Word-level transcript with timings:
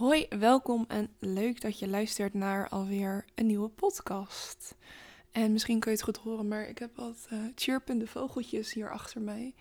Hoi, 0.00 0.26
welkom 0.28 0.84
en 0.88 1.10
leuk 1.18 1.60
dat 1.60 1.78
je 1.78 1.88
luistert 1.88 2.34
naar 2.34 2.68
alweer 2.68 3.24
een 3.34 3.46
nieuwe 3.46 3.68
podcast. 3.68 4.74
En 5.32 5.52
misschien 5.52 5.80
kun 5.80 5.90
je 5.90 5.96
het 5.96 6.06
goed 6.06 6.16
horen, 6.16 6.48
maar 6.48 6.68
ik 6.68 6.78
heb 6.78 6.96
wat 6.96 7.28
uh, 7.32 7.38
chirpende 7.54 8.06
vogeltjes 8.06 8.72
hier 8.72 8.90
achter 8.90 9.20
mij. 9.20 9.54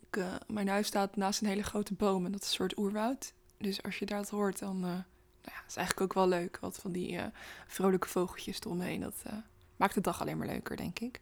Ik, 0.00 0.16
uh, 0.16 0.34
mijn 0.46 0.68
huis 0.68 0.86
staat 0.86 1.16
naast 1.16 1.40
een 1.40 1.46
hele 1.46 1.62
grote 1.62 1.94
boom 1.94 2.24
en 2.24 2.32
dat 2.32 2.42
is 2.42 2.48
een 2.48 2.54
soort 2.54 2.78
oerwoud. 2.78 3.32
Dus 3.58 3.82
als 3.82 3.98
je 3.98 4.06
dat 4.06 4.28
hoort, 4.28 4.58
dan 4.58 4.76
uh, 4.76 4.82
nou 4.82 5.02
ja, 5.42 5.62
is 5.68 5.76
eigenlijk 5.76 6.00
ook 6.00 6.14
wel 6.14 6.28
leuk. 6.28 6.58
Wat 6.60 6.78
van 6.78 6.92
die 6.92 7.18
vrolijke 7.66 8.08
vogeltjes 8.08 8.60
eromheen. 8.60 9.00
Dat 9.00 9.22
maakt 9.76 9.94
de 9.94 10.00
dag 10.00 10.20
alleen 10.20 10.38
maar 10.38 10.46
leuker, 10.46 10.76
denk 10.76 10.98
ik. 10.98 11.20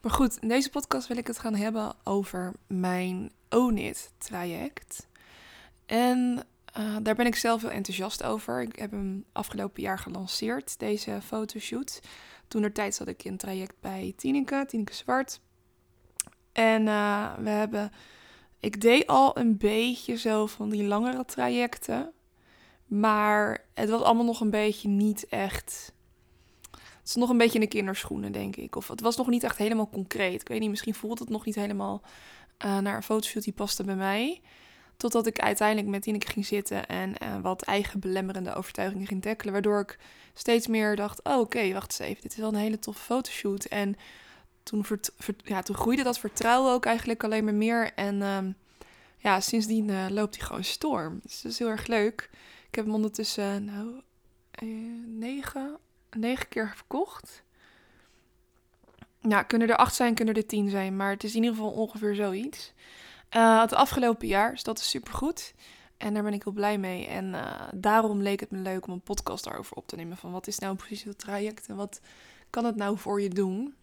Maar 0.00 0.12
goed, 0.12 0.36
in 0.36 0.48
deze 0.48 0.70
podcast 0.70 1.08
wil 1.08 1.16
ik 1.16 1.26
het 1.26 1.38
gaan 1.38 1.54
hebben 1.54 1.94
over 2.04 2.52
mijn 2.66 3.32
ONIT 3.48 4.10
traject. 4.18 5.06
En 5.86 6.46
uh, 6.78 6.96
daar 7.02 7.14
ben 7.14 7.26
ik 7.26 7.34
zelf 7.34 7.60
heel 7.60 7.70
enthousiast 7.70 8.22
over. 8.22 8.62
Ik 8.62 8.78
heb 8.78 8.90
hem 8.90 9.24
afgelopen 9.32 9.82
jaar 9.82 9.98
gelanceerd, 9.98 10.78
deze 10.78 11.18
fotoshoot. 11.24 12.00
Toen 12.48 12.62
er 12.62 12.72
tijd 12.72 12.94
zat 12.94 13.08
ik 13.08 13.24
in 13.24 13.36
traject 13.36 13.74
bij 13.80 14.12
Tineke, 14.16 14.64
Tineke 14.66 14.94
Zwart. 14.94 15.40
En 16.52 16.86
uh, 16.86 17.34
we 17.38 17.50
hebben, 17.50 17.92
ik 18.60 18.80
deed 18.80 19.06
al 19.06 19.38
een 19.38 19.56
beetje 19.56 20.16
zo 20.16 20.46
van 20.46 20.68
die 20.68 20.84
langere 20.84 21.24
trajecten. 21.24 22.12
Maar 22.86 23.64
het 23.74 23.88
was 23.90 24.02
allemaal 24.02 24.24
nog 24.24 24.40
een 24.40 24.50
beetje 24.50 24.88
niet 24.88 25.26
echt. 25.28 25.92
Het 26.70 27.16
is 27.16 27.22
nog 27.22 27.30
een 27.30 27.38
beetje 27.38 27.58
in 27.58 27.64
de 27.64 27.66
kinderschoenen, 27.66 28.32
denk 28.32 28.56
ik. 28.56 28.76
Of 28.76 28.88
het 28.88 29.00
was 29.00 29.16
nog 29.16 29.26
niet 29.26 29.42
echt 29.42 29.58
helemaal 29.58 29.88
concreet. 29.88 30.40
Ik 30.40 30.48
weet 30.48 30.60
niet, 30.60 30.70
misschien 30.70 30.94
voelt 30.94 31.18
het 31.18 31.28
nog 31.28 31.44
niet 31.44 31.54
helemaal 31.54 32.02
uh, 32.64 32.78
naar 32.78 32.96
een 32.96 33.02
fotoshoot 33.02 33.44
die 33.44 33.52
paste 33.52 33.84
bij 33.84 33.96
mij. 33.96 34.40
Totdat 34.98 35.26
ik 35.26 35.38
uiteindelijk 35.38 35.88
met 35.88 36.02
Tineke 36.02 36.26
ging 36.26 36.46
zitten 36.46 36.86
en 36.86 37.14
uh, 37.22 37.40
wat 37.40 37.62
eigen 37.62 38.00
belemmerende 38.00 38.54
overtuigingen 38.54 39.06
ging 39.06 39.22
tackelen. 39.22 39.52
Waardoor 39.52 39.80
ik 39.80 39.98
steeds 40.34 40.66
meer 40.66 40.96
dacht, 40.96 41.22
oh, 41.22 41.38
oké, 41.38 41.72
wacht 41.72 41.90
eens 41.90 42.10
even, 42.10 42.22
dit 42.22 42.32
is 42.32 42.38
wel 42.38 42.48
een 42.48 42.54
hele 42.54 42.78
toffe 42.78 43.02
fotoshoot. 43.02 43.64
En 43.64 43.96
toen, 44.62 44.84
ja, 45.44 45.62
toen 45.62 45.76
groeide 45.76 46.02
dat 46.02 46.18
vertrouwen 46.18 46.72
ook 46.72 46.86
eigenlijk 46.86 47.24
alleen 47.24 47.44
maar 47.44 47.54
meer. 47.54 47.92
En 47.94 48.22
um, 48.22 48.56
ja, 49.18 49.40
sindsdien 49.40 49.88
uh, 49.88 50.06
loopt 50.08 50.36
hij 50.36 50.46
gewoon 50.46 50.64
storm. 50.64 51.20
Dus 51.22 51.42
dat 51.42 51.52
is 51.52 51.58
heel 51.58 51.68
erg 51.68 51.86
leuk. 51.86 52.30
Ik 52.68 52.74
heb 52.74 52.84
hem 52.84 52.94
ondertussen, 52.94 53.64
nou, 53.64 54.02
uh, 54.62 55.04
negen, 55.06 55.78
negen 56.10 56.48
keer 56.48 56.72
verkocht. 56.74 57.42
Ja, 59.20 59.42
kunnen 59.42 59.68
er 59.68 59.76
acht 59.76 59.94
zijn, 59.94 60.14
kunnen 60.14 60.34
er 60.34 60.46
tien 60.46 60.70
zijn. 60.70 60.96
Maar 60.96 61.10
het 61.10 61.24
is 61.24 61.34
in 61.34 61.42
ieder 61.42 61.56
geval 61.56 61.72
ongeveer 61.72 62.14
zoiets. 62.14 62.72
Uh, 63.36 63.60
het 63.60 63.72
afgelopen 63.72 64.28
jaar, 64.28 64.50
dus 64.50 64.62
dat 64.62 64.78
is 64.78 64.90
supergoed. 64.90 65.54
En 65.96 66.14
daar 66.14 66.22
ben 66.22 66.32
ik 66.32 66.42
heel 66.42 66.52
blij 66.52 66.78
mee. 66.78 67.06
En 67.06 67.24
uh, 67.24 67.60
daarom 67.74 68.22
leek 68.22 68.40
het 68.40 68.50
me 68.50 68.58
leuk 68.58 68.86
om 68.86 68.92
een 68.92 69.00
podcast 69.00 69.44
daarover 69.44 69.76
op 69.76 69.86
te 69.86 69.96
nemen. 69.96 70.16
Van 70.16 70.32
wat 70.32 70.46
is 70.46 70.58
nou 70.58 70.76
precies 70.76 71.02
het 71.02 71.18
traject 71.18 71.66
en 71.66 71.76
wat 71.76 72.00
kan 72.50 72.64
het 72.64 72.76
nou 72.76 72.98
voor 72.98 73.20
je 73.20 73.28
doen? 73.28 73.74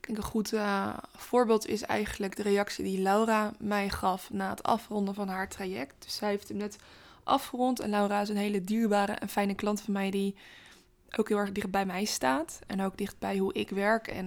Ik 0.00 0.06
denk 0.12 0.18
een 0.18 0.30
goed 0.30 0.52
uh, 0.52 0.96
voorbeeld 1.16 1.66
is 1.66 1.82
eigenlijk 1.82 2.36
de 2.36 2.42
reactie 2.42 2.84
die 2.84 3.00
Laura 3.00 3.52
mij 3.58 3.88
gaf 3.88 4.30
na 4.30 4.50
het 4.50 4.62
afronden 4.62 5.14
van 5.14 5.28
haar 5.28 5.48
traject. 5.48 5.94
Dus 5.98 6.16
zij 6.16 6.28
heeft 6.28 6.48
hem 6.48 6.56
net 6.56 6.76
afgerond. 7.24 7.80
En 7.80 7.90
Laura 7.90 8.20
is 8.20 8.28
een 8.28 8.36
hele 8.36 8.64
dierbare 8.64 9.12
en 9.12 9.28
fijne 9.28 9.54
klant 9.54 9.80
van 9.80 9.92
mij 9.92 10.10
die 10.10 10.34
ook 11.16 11.28
heel 11.28 11.38
erg 11.38 11.52
dicht 11.52 11.70
bij 11.70 11.86
mij 11.86 12.04
staat. 12.04 12.58
En 12.66 12.82
ook 12.82 12.96
dicht 12.96 13.18
bij 13.18 13.36
hoe 13.36 13.52
ik 13.52 13.70
werk. 13.70 14.08
En 14.08 14.26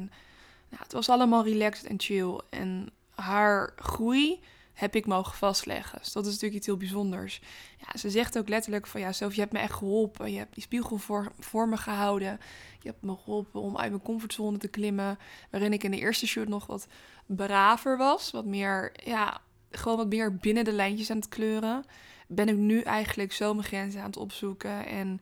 nou, 0.70 0.84
het 0.84 0.94
was 0.94 1.10
allemaal 1.10 1.44
relaxed 1.44 1.86
en 1.86 2.00
chill. 2.00 2.40
En 2.50 2.90
haar 3.20 3.74
groei 3.76 4.40
heb 4.80 4.96
ik 4.96 5.06
mogen 5.06 5.38
vastleggen. 5.38 6.00
Dus 6.00 6.12
dat 6.12 6.26
is 6.26 6.32
natuurlijk 6.32 6.58
iets 6.58 6.66
heel 6.66 6.78
bijzonders. 6.78 7.42
Ja, 7.78 7.98
ze 7.98 8.10
zegt 8.10 8.38
ook 8.38 8.50
letterlijk 8.50 8.88
van 8.88 9.02
ja, 9.02 9.12
Sophie, 9.12 9.36
je 9.36 9.42
hebt 9.42 9.54
me 9.54 9.60
echt 9.60 9.74
geholpen. 9.74 10.32
Je 10.32 10.38
hebt 10.38 10.54
die 10.54 10.64
spiegel 10.64 10.98
voor, 10.98 11.32
voor 11.40 11.70
me 11.70 11.78
gehouden. 11.78 12.40
Je 12.80 12.90
hebt 12.90 13.02
me 13.02 13.16
geholpen 13.16 13.62
om 13.62 13.78
uit 13.78 13.90
mijn 13.90 14.04
comfortzone 14.04 14.58
te 14.58 14.68
klimmen. 14.68 15.18
Waarin 15.50 15.74
ik 15.74 15.84
in 15.84 15.92
de 15.92 16.00
eerste 16.00 16.28
shoot 16.28 16.48
nog 16.48 16.66
wat 16.66 16.88
braver 17.26 17.98
was. 17.98 18.32
Wat 18.32 18.46
meer, 18.46 18.92
ja, 19.04 19.42
gewoon 19.72 19.98
wat 19.98 20.10
meer 20.10 20.36
binnen 20.36 20.64
de 20.64 20.72
lijntjes 20.72 21.10
aan 21.10 21.18
het 21.18 21.30
kleuren. 21.30 21.86
Ben 22.28 22.50
ik 22.50 22.56
nu 22.56 22.82
eigenlijk 22.82 23.32
zo 23.32 23.54
mijn 23.54 23.68
grenzen 23.68 24.00
aan 24.02 24.08
het 24.08 24.18
opzoeken. 24.18 24.86
En 24.86 25.22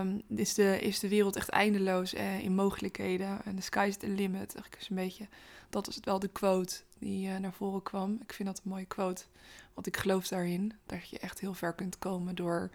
um, 0.00 0.22
is, 0.36 0.54
de, 0.54 0.78
is 0.80 0.98
de 0.98 1.08
wereld 1.08 1.36
echt 1.36 1.48
eindeloos 1.48 2.14
eh, 2.14 2.38
in 2.38 2.54
mogelijkheden. 2.54 3.44
En 3.44 3.62
sky 3.62 3.86
is 3.88 3.96
the 3.96 4.08
limit. 4.08 4.54
Eigenlijk 4.54 4.76
is 4.80 4.88
een 4.88 4.96
beetje, 4.96 5.28
dat 5.70 5.88
is 5.88 5.98
wel 6.00 6.18
de 6.18 6.28
quote 6.28 6.74
die 7.04 7.28
uh, 7.28 7.36
naar 7.36 7.52
voren 7.52 7.82
kwam. 7.82 8.18
Ik 8.22 8.32
vind 8.32 8.48
dat 8.48 8.60
een 8.64 8.70
mooie 8.70 8.84
quote. 8.84 9.24
Want 9.74 9.86
ik 9.86 9.96
geloof 9.96 10.28
daarin 10.28 10.72
dat 10.86 11.08
je 11.08 11.18
echt 11.18 11.40
heel 11.40 11.54
ver 11.54 11.72
kunt 11.74 11.98
komen 11.98 12.34
door, 12.34 12.70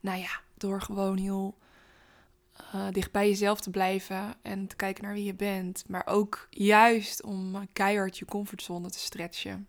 nou 0.00 0.18
ja, 0.18 0.40
door 0.54 0.80
gewoon 0.80 1.16
heel 1.16 1.58
uh, 2.74 2.86
dicht 2.90 3.12
bij 3.12 3.28
jezelf 3.28 3.60
te 3.60 3.70
blijven 3.70 4.34
en 4.42 4.66
te 4.66 4.76
kijken 4.76 5.04
naar 5.04 5.12
wie 5.12 5.24
je 5.24 5.34
bent. 5.34 5.84
Maar 5.88 6.06
ook 6.06 6.46
juist 6.50 7.22
om 7.22 7.68
keihard 7.72 8.18
je 8.18 8.24
comfortzone 8.24 8.90
te 8.90 8.98
stretchen. 8.98 9.68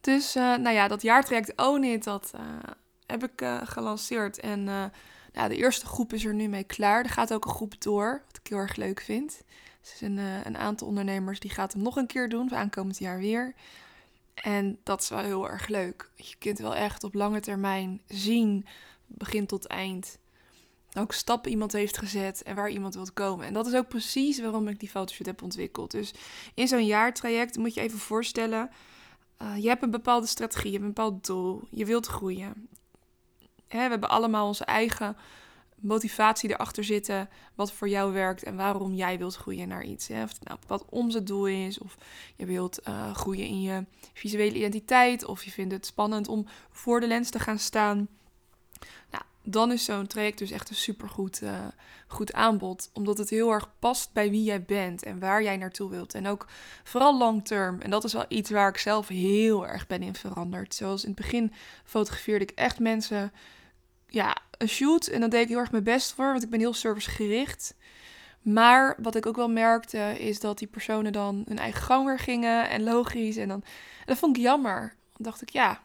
Dus, 0.00 0.36
uh, 0.36 0.42
nou 0.42 0.74
ja, 0.74 0.88
dat 0.88 1.02
jaartraject 1.02 1.56
Own 1.56 1.84
It, 1.84 2.04
dat 2.04 2.32
heb 3.06 3.24
ik 3.24 3.46
gelanceerd. 3.64 4.40
En 4.40 4.64
nou, 5.32 5.48
de 5.48 5.56
eerste 5.56 5.86
groep 5.86 6.12
is 6.12 6.24
er 6.24 6.34
nu 6.34 6.48
mee 6.48 6.64
klaar. 6.64 7.04
Er 7.04 7.10
gaat 7.10 7.32
ook 7.32 7.44
een 7.44 7.50
groep 7.50 7.82
door, 7.82 8.22
wat 8.26 8.36
ik 8.36 8.46
heel 8.46 8.58
erg 8.58 8.76
leuk 8.76 9.00
vind. 9.00 9.42
Er 9.82 9.96
zijn 9.96 10.16
uh, 10.16 10.44
een 10.44 10.56
aantal 10.56 10.86
ondernemers 10.86 11.40
die 11.40 11.50
gaat 11.50 11.72
hem 11.72 11.82
nog 11.82 11.96
een 11.96 12.06
keer 12.06 12.28
doen, 12.28 12.54
aankomend 12.54 12.98
jaar 12.98 13.18
weer. 13.18 13.54
En 14.34 14.78
dat 14.82 15.00
is 15.00 15.08
wel 15.08 15.18
heel 15.18 15.50
erg 15.50 15.68
leuk. 15.68 16.10
Je 16.16 16.34
kunt 16.38 16.58
wel 16.58 16.74
echt 16.74 17.04
op 17.04 17.14
lange 17.14 17.40
termijn 17.40 18.00
zien, 18.06 18.66
begin 19.06 19.46
tot 19.46 19.66
eind, 19.66 20.18
welke 20.90 21.14
stappen 21.14 21.50
iemand 21.50 21.72
heeft 21.72 21.98
gezet 21.98 22.42
en 22.42 22.54
waar 22.54 22.70
iemand 22.70 22.94
wilt 22.94 23.12
komen. 23.12 23.46
En 23.46 23.52
dat 23.52 23.66
is 23.66 23.74
ook 23.74 23.88
precies 23.88 24.40
waarom 24.40 24.68
ik 24.68 24.80
die 24.80 24.88
fotoshoot 24.88 25.26
heb 25.26 25.42
ontwikkeld. 25.42 25.90
Dus 25.90 26.14
in 26.54 26.68
zo'n 26.68 26.86
jaartraject 26.86 27.56
moet 27.56 27.74
je 27.74 27.80
even 27.80 27.98
voorstellen, 27.98 28.70
uh, 29.42 29.56
je 29.56 29.68
hebt 29.68 29.82
een 29.82 29.90
bepaalde 29.90 30.26
strategie, 30.26 30.70
je 30.70 30.76
hebt 30.76 30.88
een 30.88 30.94
bepaald 30.94 31.26
doel, 31.26 31.62
je 31.70 31.84
wilt 31.84 32.06
groeien. 32.06 32.68
Hè, 33.68 33.84
we 33.84 33.90
hebben 33.90 34.08
allemaal 34.08 34.46
onze 34.46 34.64
eigen 34.64 35.16
motivatie 35.82 36.50
erachter 36.50 36.84
zitten, 36.84 37.28
wat 37.54 37.72
voor 37.72 37.88
jou 37.88 38.12
werkt 38.12 38.42
en 38.42 38.56
waarom 38.56 38.94
jij 38.94 39.18
wilt 39.18 39.36
groeien 39.36 39.68
naar 39.68 39.84
iets. 39.84 40.08
Hè? 40.08 40.22
Of 40.22 40.28
het 40.28 40.44
nou 40.44 40.58
wat 40.66 40.84
omzetdoel 40.88 41.46
is, 41.46 41.78
of 41.78 41.96
je 42.36 42.46
wilt 42.46 42.80
uh, 42.88 43.14
groeien 43.14 43.46
in 43.46 43.62
je 43.62 43.84
visuele 44.12 44.56
identiteit, 44.56 45.24
of 45.24 45.44
je 45.44 45.50
vindt 45.50 45.72
het 45.72 45.86
spannend 45.86 46.28
om 46.28 46.46
voor 46.70 47.00
de 47.00 47.06
lens 47.06 47.30
te 47.30 47.38
gaan 47.38 47.58
staan. 47.58 48.08
Nou, 49.10 49.24
dan 49.42 49.72
is 49.72 49.84
zo'n 49.84 50.06
traject 50.06 50.38
dus 50.38 50.50
echt 50.50 50.70
een 50.70 50.76
supergoed 50.76 51.42
uh, 51.42 51.58
goed 52.06 52.32
aanbod, 52.32 52.90
omdat 52.92 53.18
het 53.18 53.30
heel 53.30 53.50
erg 53.50 53.70
past 53.78 54.12
bij 54.12 54.30
wie 54.30 54.42
jij 54.42 54.62
bent 54.62 55.02
en 55.02 55.18
waar 55.18 55.42
jij 55.42 55.56
naartoe 55.56 55.90
wilt. 55.90 56.14
En 56.14 56.26
ook 56.26 56.46
vooral 56.84 57.18
long 57.18 57.44
term. 57.44 57.80
En 57.80 57.90
dat 57.90 58.04
is 58.04 58.12
wel 58.12 58.24
iets 58.28 58.50
waar 58.50 58.68
ik 58.68 58.78
zelf 58.78 59.08
heel 59.08 59.66
erg 59.66 59.86
ben 59.86 60.02
in 60.02 60.14
veranderd. 60.14 60.74
Zoals 60.74 61.02
in 61.02 61.10
het 61.10 61.20
begin 61.20 61.52
fotografeerde 61.84 62.44
ik 62.44 62.50
echt 62.50 62.78
mensen 62.78 63.32
ja, 64.12 64.36
een 64.58 64.68
shoot. 64.68 65.06
En 65.06 65.20
dan 65.20 65.30
deed 65.30 65.42
ik 65.42 65.48
heel 65.48 65.58
erg 65.58 65.70
mijn 65.70 65.84
best 65.84 66.12
voor, 66.12 66.30
want 66.30 66.42
ik 66.42 66.50
ben 66.50 66.60
heel 66.60 66.74
servicegericht. 66.74 67.74
Maar 68.42 68.96
wat 69.02 69.14
ik 69.14 69.26
ook 69.26 69.36
wel 69.36 69.48
merkte, 69.48 69.98
is 70.18 70.40
dat 70.40 70.58
die 70.58 70.68
personen 70.68 71.12
dan 71.12 71.44
hun 71.48 71.58
eigen 71.58 71.82
gang 71.82 72.06
weer 72.06 72.18
gingen. 72.18 72.68
En 72.68 72.82
logisch. 72.82 73.36
En, 73.36 73.48
dan, 73.48 73.62
dat 74.04 74.18
vond 74.18 74.36
ik 74.36 74.42
jammer. 74.42 74.80
Dan 75.12 75.22
dacht 75.30 75.42
ik, 75.42 75.48
ja, 75.48 75.82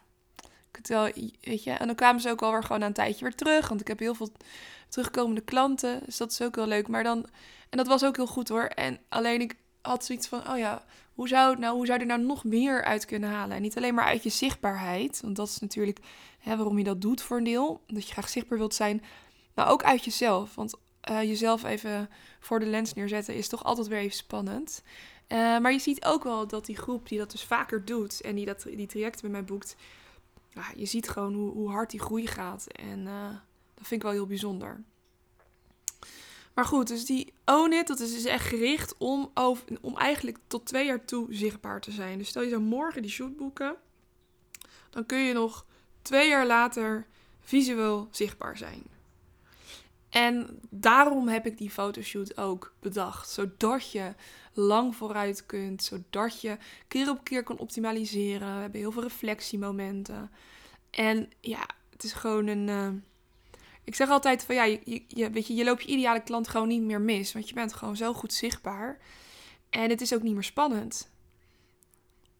wel, 0.82 1.10
weet 1.40 1.64
je. 1.64 1.70
En 1.70 1.86
dan 1.86 1.96
kwamen 1.96 2.20
ze 2.20 2.30
ook 2.30 2.42
alweer 2.42 2.64
gewoon 2.64 2.82
een 2.82 2.92
tijdje 2.92 3.24
weer 3.24 3.34
terug. 3.34 3.68
Want 3.68 3.80
ik 3.80 3.88
heb 3.88 3.98
heel 3.98 4.14
veel 4.14 4.32
terugkomende 4.88 5.40
klanten. 5.40 6.00
Dus 6.04 6.16
dat 6.16 6.30
is 6.30 6.42
ook 6.42 6.56
heel 6.56 6.66
leuk. 6.66 6.88
Maar 6.88 7.02
dan, 7.02 7.26
en 7.68 7.78
dat 7.78 7.86
was 7.86 8.04
ook 8.04 8.16
heel 8.16 8.26
goed 8.26 8.48
hoor. 8.48 8.64
En 8.64 8.98
alleen 9.08 9.40
ik 9.40 9.54
had 9.82 10.04
zoiets 10.04 10.26
van, 10.26 10.50
oh 10.50 10.58
ja, 10.58 10.84
hoe 11.18 11.28
zou, 11.28 11.58
nou, 11.58 11.76
hoe 11.76 11.86
zou 11.86 11.98
je 11.98 12.04
er 12.04 12.10
nou 12.10 12.26
nog 12.26 12.44
meer 12.44 12.84
uit 12.84 13.04
kunnen 13.04 13.30
halen? 13.30 13.56
En 13.56 13.62
niet 13.62 13.76
alleen 13.76 13.94
maar 13.94 14.04
uit 14.04 14.22
je 14.22 14.28
zichtbaarheid, 14.28 15.20
want 15.20 15.36
dat 15.36 15.48
is 15.48 15.58
natuurlijk 15.58 15.98
hè, 16.38 16.56
waarom 16.56 16.78
je 16.78 16.84
dat 16.84 17.00
doet 17.00 17.22
voor 17.22 17.36
een 17.36 17.44
deel. 17.44 17.82
Dat 17.86 18.06
je 18.06 18.12
graag 18.12 18.28
zichtbaar 18.28 18.58
wilt 18.58 18.74
zijn, 18.74 19.02
maar 19.54 19.68
ook 19.68 19.82
uit 19.82 20.04
jezelf. 20.04 20.54
Want 20.54 20.74
uh, 21.10 21.22
jezelf 21.22 21.64
even 21.64 22.10
voor 22.40 22.60
de 22.60 22.66
lens 22.66 22.94
neerzetten 22.94 23.34
is 23.34 23.48
toch 23.48 23.64
altijd 23.64 23.86
weer 23.86 23.98
even 23.98 24.16
spannend. 24.16 24.82
Uh, 25.28 25.38
maar 25.38 25.72
je 25.72 25.78
ziet 25.78 26.04
ook 26.04 26.24
wel 26.24 26.46
dat 26.46 26.66
die 26.66 26.76
groep 26.76 27.08
die 27.08 27.18
dat 27.18 27.30
dus 27.30 27.44
vaker 27.44 27.84
doet 27.84 28.20
en 28.20 28.34
die 28.34 28.46
dat, 28.46 28.62
die 28.62 28.86
trajecten 28.86 29.20
bij 29.20 29.30
mij 29.30 29.44
boekt, 29.44 29.76
ja, 30.50 30.64
je 30.76 30.86
ziet 30.86 31.08
gewoon 31.08 31.34
hoe, 31.34 31.50
hoe 31.50 31.70
hard 31.70 31.90
die 31.90 32.00
groei 32.00 32.26
gaat. 32.26 32.66
En 32.66 32.98
uh, 32.98 33.28
dat 33.74 33.86
vind 33.86 33.90
ik 33.90 34.02
wel 34.02 34.12
heel 34.12 34.26
bijzonder. 34.26 34.84
Maar 36.58 36.66
goed, 36.66 36.88
dus 36.88 37.04
die 37.04 37.32
Own 37.44 37.72
It, 37.72 37.86
dat 37.86 38.00
is 38.00 38.12
dus 38.12 38.24
echt 38.24 38.46
gericht 38.46 38.96
om, 38.96 39.30
om 39.80 39.96
eigenlijk 39.96 40.38
tot 40.46 40.66
twee 40.66 40.86
jaar 40.86 41.04
toe 41.04 41.26
zichtbaar 41.30 41.80
te 41.80 41.90
zijn. 41.90 42.18
Dus 42.18 42.28
stel 42.28 42.42
je 42.42 42.48
zou 42.48 42.62
morgen 42.62 43.02
die 43.02 43.10
shoot 43.10 43.36
boeken, 43.36 43.76
dan 44.90 45.06
kun 45.06 45.18
je 45.18 45.32
nog 45.32 45.66
twee 46.02 46.28
jaar 46.28 46.46
later 46.46 47.06
visueel 47.40 48.08
zichtbaar 48.10 48.56
zijn. 48.56 48.82
En 50.08 50.58
daarom 50.70 51.28
heb 51.28 51.46
ik 51.46 51.58
die 51.58 51.70
fotoshoot 51.70 52.36
ook 52.38 52.74
bedacht. 52.80 53.28
Zodat 53.28 53.92
je 53.92 54.14
lang 54.52 54.96
vooruit 54.96 55.46
kunt. 55.46 55.82
Zodat 55.82 56.40
je 56.40 56.56
keer 56.88 57.10
op 57.10 57.24
keer 57.24 57.42
kan 57.42 57.58
optimaliseren. 57.58 58.54
We 58.54 58.60
hebben 58.60 58.80
heel 58.80 58.92
veel 58.92 59.02
reflectiemomenten. 59.02 60.30
En 60.90 61.30
ja, 61.40 61.66
het 61.90 62.04
is 62.04 62.12
gewoon 62.12 62.46
een. 62.46 62.68
eh, 62.68 62.88
ik 63.88 63.94
zeg 63.94 64.08
altijd 64.08 64.44
van 64.44 64.54
ja, 64.54 64.64
je, 64.64 65.04
je, 65.08 65.30
weet 65.30 65.46
je, 65.46 65.54
je 65.54 65.64
loopt 65.64 65.82
je 65.82 65.88
ideale 65.88 66.22
klant 66.22 66.48
gewoon 66.48 66.68
niet 66.68 66.82
meer 66.82 67.00
mis. 67.00 67.32
Want 67.32 67.48
je 67.48 67.54
bent 67.54 67.72
gewoon 67.72 67.96
zo 67.96 68.14
goed 68.14 68.32
zichtbaar. 68.32 68.98
En 69.70 69.90
het 69.90 70.00
is 70.00 70.14
ook 70.14 70.22
niet 70.22 70.34
meer 70.34 70.42
spannend. 70.42 71.10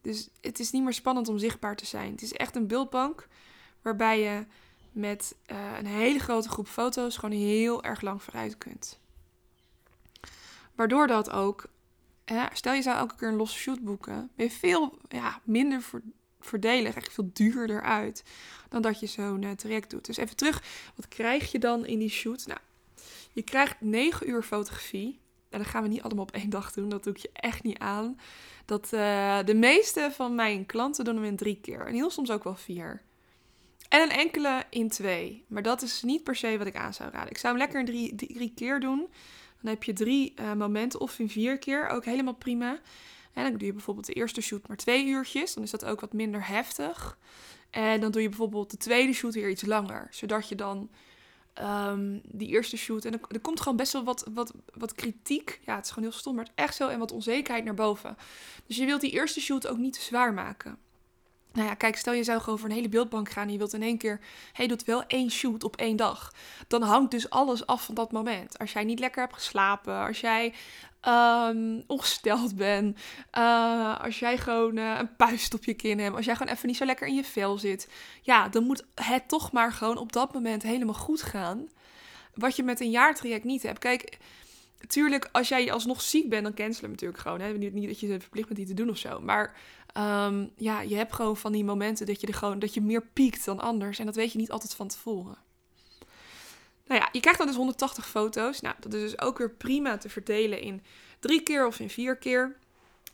Dus 0.01 0.29
het 0.41 0.59
is 0.59 0.71
niet 0.71 0.83
meer 0.83 0.93
spannend 0.93 1.29
om 1.29 1.39
zichtbaar 1.39 1.77
te 1.77 1.87
zijn. 1.87 2.11
Het 2.11 2.23
is 2.23 2.33
echt 2.33 2.57
een 2.57 2.67
beeldbank 2.67 3.29
waarbij 3.83 4.21
je 4.21 4.47
met 4.93 5.37
eh, 5.47 5.79
een 5.79 5.87
hele 5.87 6.19
grote 6.19 6.49
groep 6.49 6.69
foto's 6.69 7.17
gewoon 7.17 7.39
heel 7.39 7.83
erg 7.83 8.01
lang 8.01 8.23
vooruit 8.23 8.59
kunt. 8.59 9.01
Waardoor 10.75 11.07
dat 11.07 11.31
ook, 11.31 11.67
hè, 12.25 12.47
stel 12.53 12.73
je 12.73 12.83
zou 12.83 12.97
elke 12.97 13.17
keer 13.17 13.29
een 13.29 13.37
losse 13.37 13.59
shoot 13.59 13.81
boeken, 13.81 14.31
ben 14.35 14.47
je 14.47 14.53
veel 14.53 14.99
ja, 15.09 15.41
minder 15.45 15.83
voor, 15.83 16.03
voordelig, 16.41 16.95
echt 16.95 17.13
veel 17.13 17.31
duurder 17.33 17.83
uit 17.83 18.23
dan 18.69 18.83
dat 18.83 19.01
je 19.01 19.07
zo'n 19.07 19.43
uh, 19.43 19.51
traject 19.51 19.91
doet. 19.91 20.07
Dus 20.07 20.17
even 20.17 20.37
terug, 20.37 20.63
wat 20.95 21.09
krijg 21.09 21.53
je 21.53 21.59
dan 21.59 21.87
in 21.87 21.99
die 21.99 22.09
shoot? 22.09 22.47
Nou, 22.47 22.61
je 23.33 23.43
krijgt 23.43 23.81
9 23.81 24.29
uur 24.29 24.43
fotografie. 24.43 25.21
En 25.51 25.59
dat 25.59 25.69
gaan 25.69 25.83
we 25.83 25.89
niet 25.89 26.03
allemaal 26.03 26.25
op 26.25 26.33
één 26.33 26.51
dag 26.51 26.73
doen, 26.73 26.89
dat 26.89 27.05
doe 27.05 27.13
ik 27.13 27.19
je 27.19 27.31
echt 27.33 27.63
niet 27.63 27.79
aan. 27.79 28.19
Dat, 28.65 28.93
uh, 28.93 29.39
de 29.45 29.55
meeste 29.55 30.11
van 30.13 30.35
mijn 30.35 30.67
klanten 30.67 31.05
doen 31.05 31.15
hem 31.15 31.25
in 31.25 31.37
drie 31.37 31.61
keer. 31.61 31.87
En 31.87 31.95
heel 31.95 32.11
soms 32.11 32.31
ook 32.31 32.45
wel 32.45 32.57
vier. 32.57 33.03
En 33.89 34.03
een 34.03 34.11
enkele 34.11 34.65
in 34.71 34.89
twee. 34.89 35.45
Maar 35.47 35.63
dat 35.63 35.83
is 35.83 36.03
niet 36.03 36.23
per 36.23 36.37
se 36.37 36.59
wat 36.59 36.67
ik 36.67 36.77
aan 36.77 36.95
zou 36.95 37.11
raden. 37.11 37.31
Ik 37.31 37.39
zou 37.39 37.53
hem 37.53 37.63
lekker 37.63 37.81
in 37.81 37.87
drie, 37.87 38.35
drie 38.35 38.53
keer 38.55 38.81
doen. 38.81 39.09
Dan 39.61 39.71
heb 39.71 39.83
je 39.83 39.93
drie 39.93 40.35
uh, 40.41 40.53
momenten 40.53 41.01
of 41.01 41.19
in 41.19 41.29
vier 41.29 41.59
keer. 41.59 41.89
Ook 41.89 42.05
helemaal 42.05 42.35
prima. 42.35 42.81
En 43.39 43.45
dan 43.45 43.59
doe 43.59 43.67
je 43.67 43.73
bijvoorbeeld 43.73 44.07
de 44.07 44.13
eerste 44.13 44.41
shoot 44.41 44.69
maar 44.69 44.77
twee 44.77 45.07
uurtjes. 45.07 45.55
Dan 45.55 45.63
is 45.63 45.71
dat 45.71 45.85
ook 45.85 46.01
wat 46.01 46.13
minder 46.13 46.47
heftig. 46.47 47.19
En 47.71 48.01
dan 48.01 48.11
doe 48.11 48.23
je 48.23 48.29
bijvoorbeeld 48.29 48.71
de 48.71 48.77
tweede 48.77 49.13
shoot 49.13 49.35
weer 49.35 49.51
iets 49.51 49.67
langer. 49.67 50.09
Zodat 50.11 50.49
je 50.49 50.55
dan 50.55 50.91
um, 51.63 52.21
die 52.25 52.49
eerste 52.49 52.77
shoot... 52.77 53.05
En 53.05 53.13
er, 53.13 53.41
komt 53.41 53.61
gewoon 53.61 53.77
best 53.77 53.93
wel 53.93 54.05
wat, 54.05 54.27
wat, 54.35 54.53
wat 54.75 54.95
kritiek. 54.95 55.61
Ja, 55.65 55.77
het 55.77 55.85
is 55.85 55.91
gewoon 55.91 56.09
heel 56.09 56.19
stom, 56.19 56.35
maar 56.35 56.45
het 56.45 56.53
echt 56.55 56.75
zo. 56.75 56.89
En 56.89 56.99
wat 56.99 57.13
onzekerheid 57.13 57.65
naar 57.65 57.75
boven. 57.75 58.17
Dus 58.67 58.77
je 58.77 58.85
wilt 58.85 59.01
die 59.01 59.11
eerste 59.11 59.41
shoot 59.41 59.67
ook 59.67 59.79
niet 59.79 59.93
te 59.93 60.01
zwaar 60.01 60.35
maken. 60.35 60.79
Nou 61.53 61.69
ja, 61.69 61.75
kijk, 61.75 61.97
stel 61.97 62.13
je 62.13 62.25
zou 62.25 62.41
gewoon 62.41 62.59
voor 62.59 62.69
een 62.69 62.75
hele 62.75 62.89
beeldbank 62.89 63.31
gaan 63.31 63.47
en 63.47 63.53
je 63.53 63.59
wilt 63.59 63.73
in 63.73 63.83
één 63.83 63.99
keer, 63.99 64.21
hey, 64.53 64.67
doet 64.67 64.85
wel 64.85 65.05
één 65.07 65.31
shoot 65.31 65.65
op 65.65 65.77
één 65.77 65.97
dag. 65.97 66.33
Dan 66.69 66.83
hangt 66.83 67.11
dus 67.11 67.31
alles 67.31 67.67
af 67.67 67.85
van 67.85 67.95
dat 67.95 68.13
moment. 68.13 68.59
Als 68.59 68.73
jij 68.73 68.85
niet 68.85 68.99
lekker 68.99 69.23
hebt 69.23 69.35
geslapen, 69.35 70.07
als 70.07 70.21
jij 70.21 70.55
um, 71.09 71.85
ongesteld 71.87 72.57
bent, 72.57 72.99
uh, 73.39 74.01
als 74.01 74.19
jij 74.19 74.39
gewoon 74.39 74.77
uh, 74.77 74.97
een 74.99 75.17
puist 75.17 75.55
op 75.55 75.65
je 75.65 75.75
kin 75.75 75.99
hebt, 75.99 76.17
als 76.17 76.25
jij 76.25 76.37
gewoon 76.37 76.53
even 76.53 76.69
niet 76.69 76.77
zo 76.77 76.85
lekker 76.85 77.07
in 77.07 77.15
je 77.15 77.25
vel 77.25 77.59
zit, 77.59 77.89
ja, 78.23 78.49
dan 78.49 78.65
moet 78.65 78.85
het 78.95 79.29
toch 79.29 79.53
maar 79.53 79.73
gewoon 79.73 79.97
op 79.97 80.13
dat 80.13 80.33
moment 80.35 80.63
helemaal 80.63 80.95
goed 80.95 81.23
gaan. 81.23 81.69
Wat 82.35 82.57
je 82.57 82.63
met 82.63 82.81
een 82.81 82.91
jaartraject 82.91 83.45
niet 83.45 83.63
hebt. 83.63 83.79
Kijk, 83.79 84.19
Tuurlijk, 84.87 85.29
als 85.33 85.49
jij 85.49 85.73
alsnog 85.73 86.03
ziek 86.03 86.29
bent, 86.29 86.43
dan 86.43 86.55
cancelen 86.55 86.91
natuurlijk 86.91 87.21
gewoon. 87.21 87.41
Hè? 87.41 87.53
Niet, 87.53 87.73
niet 87.73 87.89
dat 87.89 88.01
je 88.01 88.21
verplicht 88.21 88.47
bent 88.47 88.59
die 88.59 88.69
te 88.69 88.75
doen 88.75 88.91
of 88.91 88.97
zo. 88.97 89.21
Maar 89.21 89.57
um, 89.97 90.51
ja, 90.57 90.81
je 90.81 90.95
hebt 90.95 91.13
gewoon 91.13 91.37
van 91.37 91.53
die 91.53 91.65
momenten 91.65 92.07
dat 92.07 92.21
je, 92.21 92.27
er 92.27 92.35
gewoon, 92.35 92.59
dat 92.59 92.75
je 92.75 92.81
meer 92.81 93.07
piekt 93.13 93.45
dan 93.45 93.61
anders. 93.61 93.99
En 93.99 94.07
dat 94.07 94.17
weet 94.17 94.33
je 94.33 94.39
niet 94.39 94.51
altijd 94.51 94.75
van 94.75 94.89
tevoren. 94.89 95.37
Nou 96.87 97.01
ja, 97.01 97.09
je 97.13 97.21
krijgt 97.21 97.39
dan 97.39 97.49
dus 97.49 97.57
180 97.57 98.09
foto's. 98.09 98.61
Nou, 98.61 98.75
dat 98.81 98.95
is 98.95 99.01
dus 99.01 99.21
ook 99.21 99.39
weer 99.39 99.51
prima 99.51 99.99
te 99.99 100.09
verdelen 100.09 100.61
in 100.61 100.83
drie 101.19 101.43
keer 101.43 101.67
of 101.67 101.81
in 101.81 101.91
vier 101.91 102.17
keer. 102.17 102.57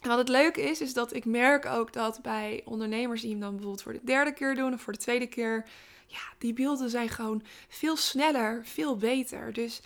En 0.01 0.09
wat 0.09 0.19
het 0.19 0.29
leuke 0.29 0.63
is, 0.63 0.81
is 0.81 0.93
dat 0.93 1.15
ik 1.15 1.25
merk 1.25 1.67
ook 1.67 1.93
dat 1.93 2.23
bij 2.23 2.63
ondernemers 2.65 3.21
die 3.21 3.31
hem 3.31 3.41
dan 3.41 3.51
bijvoorbeeld 3.51 3.83
voor 3.83 3.93
de 3.93 4.01
derde 4.05 4.33
keer 4.33 4.55
doen 4.55 4.73
of 4.73 4.81
voor 4.81 4.93
de 4.93 4.99
tweede 4.99 5.27
keer, 5.27 5.65
ja, 6.07 6.21
die 6.39 6.53
beelden 6.53 6.91
zijn 6.91 7.09
gewoon 7.09 7.43
veel 7.69 7.97
sneller, 7.97 8.61
veel 8.65 8.97
beter. 8.97 9.53
Dus 9.53 9.81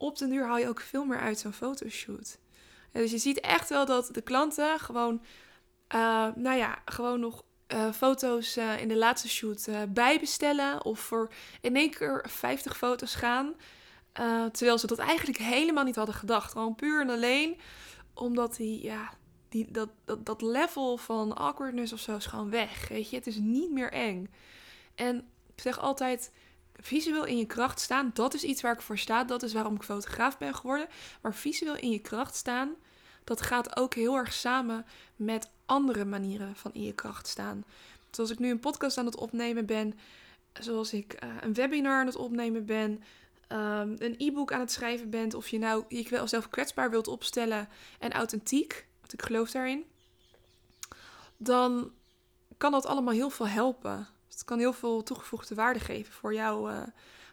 op 0.00 0.18
den 0.18 0.28
duur 0.28 0.46
haal 0.46 0.58
je 0.58 0.68
ook 0.68 0.80
veel 0.80 1.04
meer 1.04 1.20
uit 1.20 1.38
zo'n 1.38 1.52
fotoshoot. 1.52 2.38
En 2.92 3.00
dus 3.00 3.10
je 3.10 3.18
ziet 3.18 3.40
echt 3.40 3.68
wel 3.68 3.86
dat 3.86 4.08
de 4.12 4.20
klanten 4.20 4.78
gewoon, 4.78 5.22
uh, 5.94 6.28
nou 6.34 6.56
ja, 6.56 6.82
gewoon 6.84 7.20
nog 7.20 7.42
uh, 7.68 7.92
foto's 7.92 8.56
uh, 8.56 8.80
in 8.80 8.88
de 8.88 8.96
laatste 8.96 9.28
shoot 9.28 9.68
bijbestellen. 9.88 10.84
Of 10.84 11.00
voor 11.00 11.32
in 11.60 11.76
één 11.76 11.90
keer 11.90 12.24
50 12.28 12.76
foto's 12.76 13.14
gaan. 13.14 13.54
terwijl 14.52 14.78
ze 14.78 14.86
dat 14.86 14.98
eigenlijk 14.98 15.38
helemaal 15.38 15.84
niet 15.84 15.96
hadden 15.96 16.14
gedacht. 16.14 16.52
Gewoon 16.52 16.74
puur 16.74 17.00
en 17.00 17.10
alleen 17.10 17.56
omdat 18.14 18.56
die, 18.56 18.82
ja, 18.82 19.12
die, 19.48 19.70
dat, 19.70 19.88
dat, 20.04 20.26
dat 20.26 20.42
level 20.42 20.96
van 20.96 21.36
awkwardness 21.36 21.92
of 21.92 22.00
zo 22.00 22.16
is 22.16 22.26
gewoon 22.26 22.50
weg. 22.50 22.88
Weet 22.88 23.10
je, 23.10 23.16
het 23.16 23.26
is 23.26 23.36
niet 23.36 23.70
meer 23.70 23.92
eng. 23.92 24.30
En 24.94 25.16
ik 25.54 25.62
zeg 25.62 25.78
altijd 25.78 26.32
visueel 26.80 27.24
in 27.24 27.36
je 27.36 27.46
kracht 27.46 27.80
staan, 27.80 28.10
dat 28.14 28.34
is 28.34 28.42
iets 28.42 28.62
waar 28.62 28.72
ik 28.72 28.80
voor 28.80 28.98
sta. 28.98 29.24
Dat 29.24 29.42
is 29.42 29.52
waarom 29.52 29.74
ik 29.74 29.82
fotograaf 29.82 30.38
ben 30.38 30.54
geworden. 30.54 30.88
Maar 31.22 31.34
visueel 31.34 31.76
in 31.76 31.90
je 31.90 31.98
kracht 31.98 32.34
staan, 32.34 32.74
dat 33.24 33.42
gaat 33.42 33.76
ook 33.76 33.94
heel 33.94 34.16
erg 34.16 34.32
samen 34.32 34.86
met 35.16 35.50
andere 35.66 36.04
manieren 36.04 36.56
van 36.56 36.74
in 36.74 36.82
je 36.82 36.94
kracht 36.94 37.26
staan. 37.26 37.64
Zoals 38.10 38.30
ik 38.30 38.38
nu 38.38 38.50
een 38.50 38.60
podcast 38.60 38.98
aan 38.98 39.06
het 39.06 39.16
opnemen 39.16 39.66
ben, 39.66 39.98
zoals 40.52 40.92
ik 40.92 41.24
uh, 41.24 41.30
een 41.40 41.54
webinar 41.54 42.00
aan 42.00 42.06
het 42.06 42.16
opnemen 42.16 42.64
ben, 42.64 42.90
um, 43.48 43.96
een 43.98 44.14
e-book 44.18 44.52
aan 44.52 44.60
het 44.60 44.72
schrijven 44.72 45.10
ben, 45.10 45.34
of 45.34 45.48
je 45.48 45.58
nou 45.58 45.84
je 45.88 46.42
kwetsbaar 46.50 46.90
wilt 46.90 47.08
opstellen 47.08 47.68
en 47.98 48.12
authentiek, 48.12 48.86
want 49.00 49.12
ik 49.12 49.22
geloof 49.22 49.50
daarin, 49.50 49.84
dan 51.36 51.92
kan 52.56 52.72
dat 52.72 52.86
allemaal 52.86 53.14
heel 53.14 53.30
veel 53.30 53.48
helpen. 53.48 54.08
Het 54.40 54.48
kan 54.48 54.58
heel 54.58 54.72
veel 54.72 55.02
toegevoegde 55.02 55.54
waarde 55.54 55.80
geven 55.80 56.12
voor, 56.12 56.34
jou, 56.34 56.70
uh, 56.70 56.82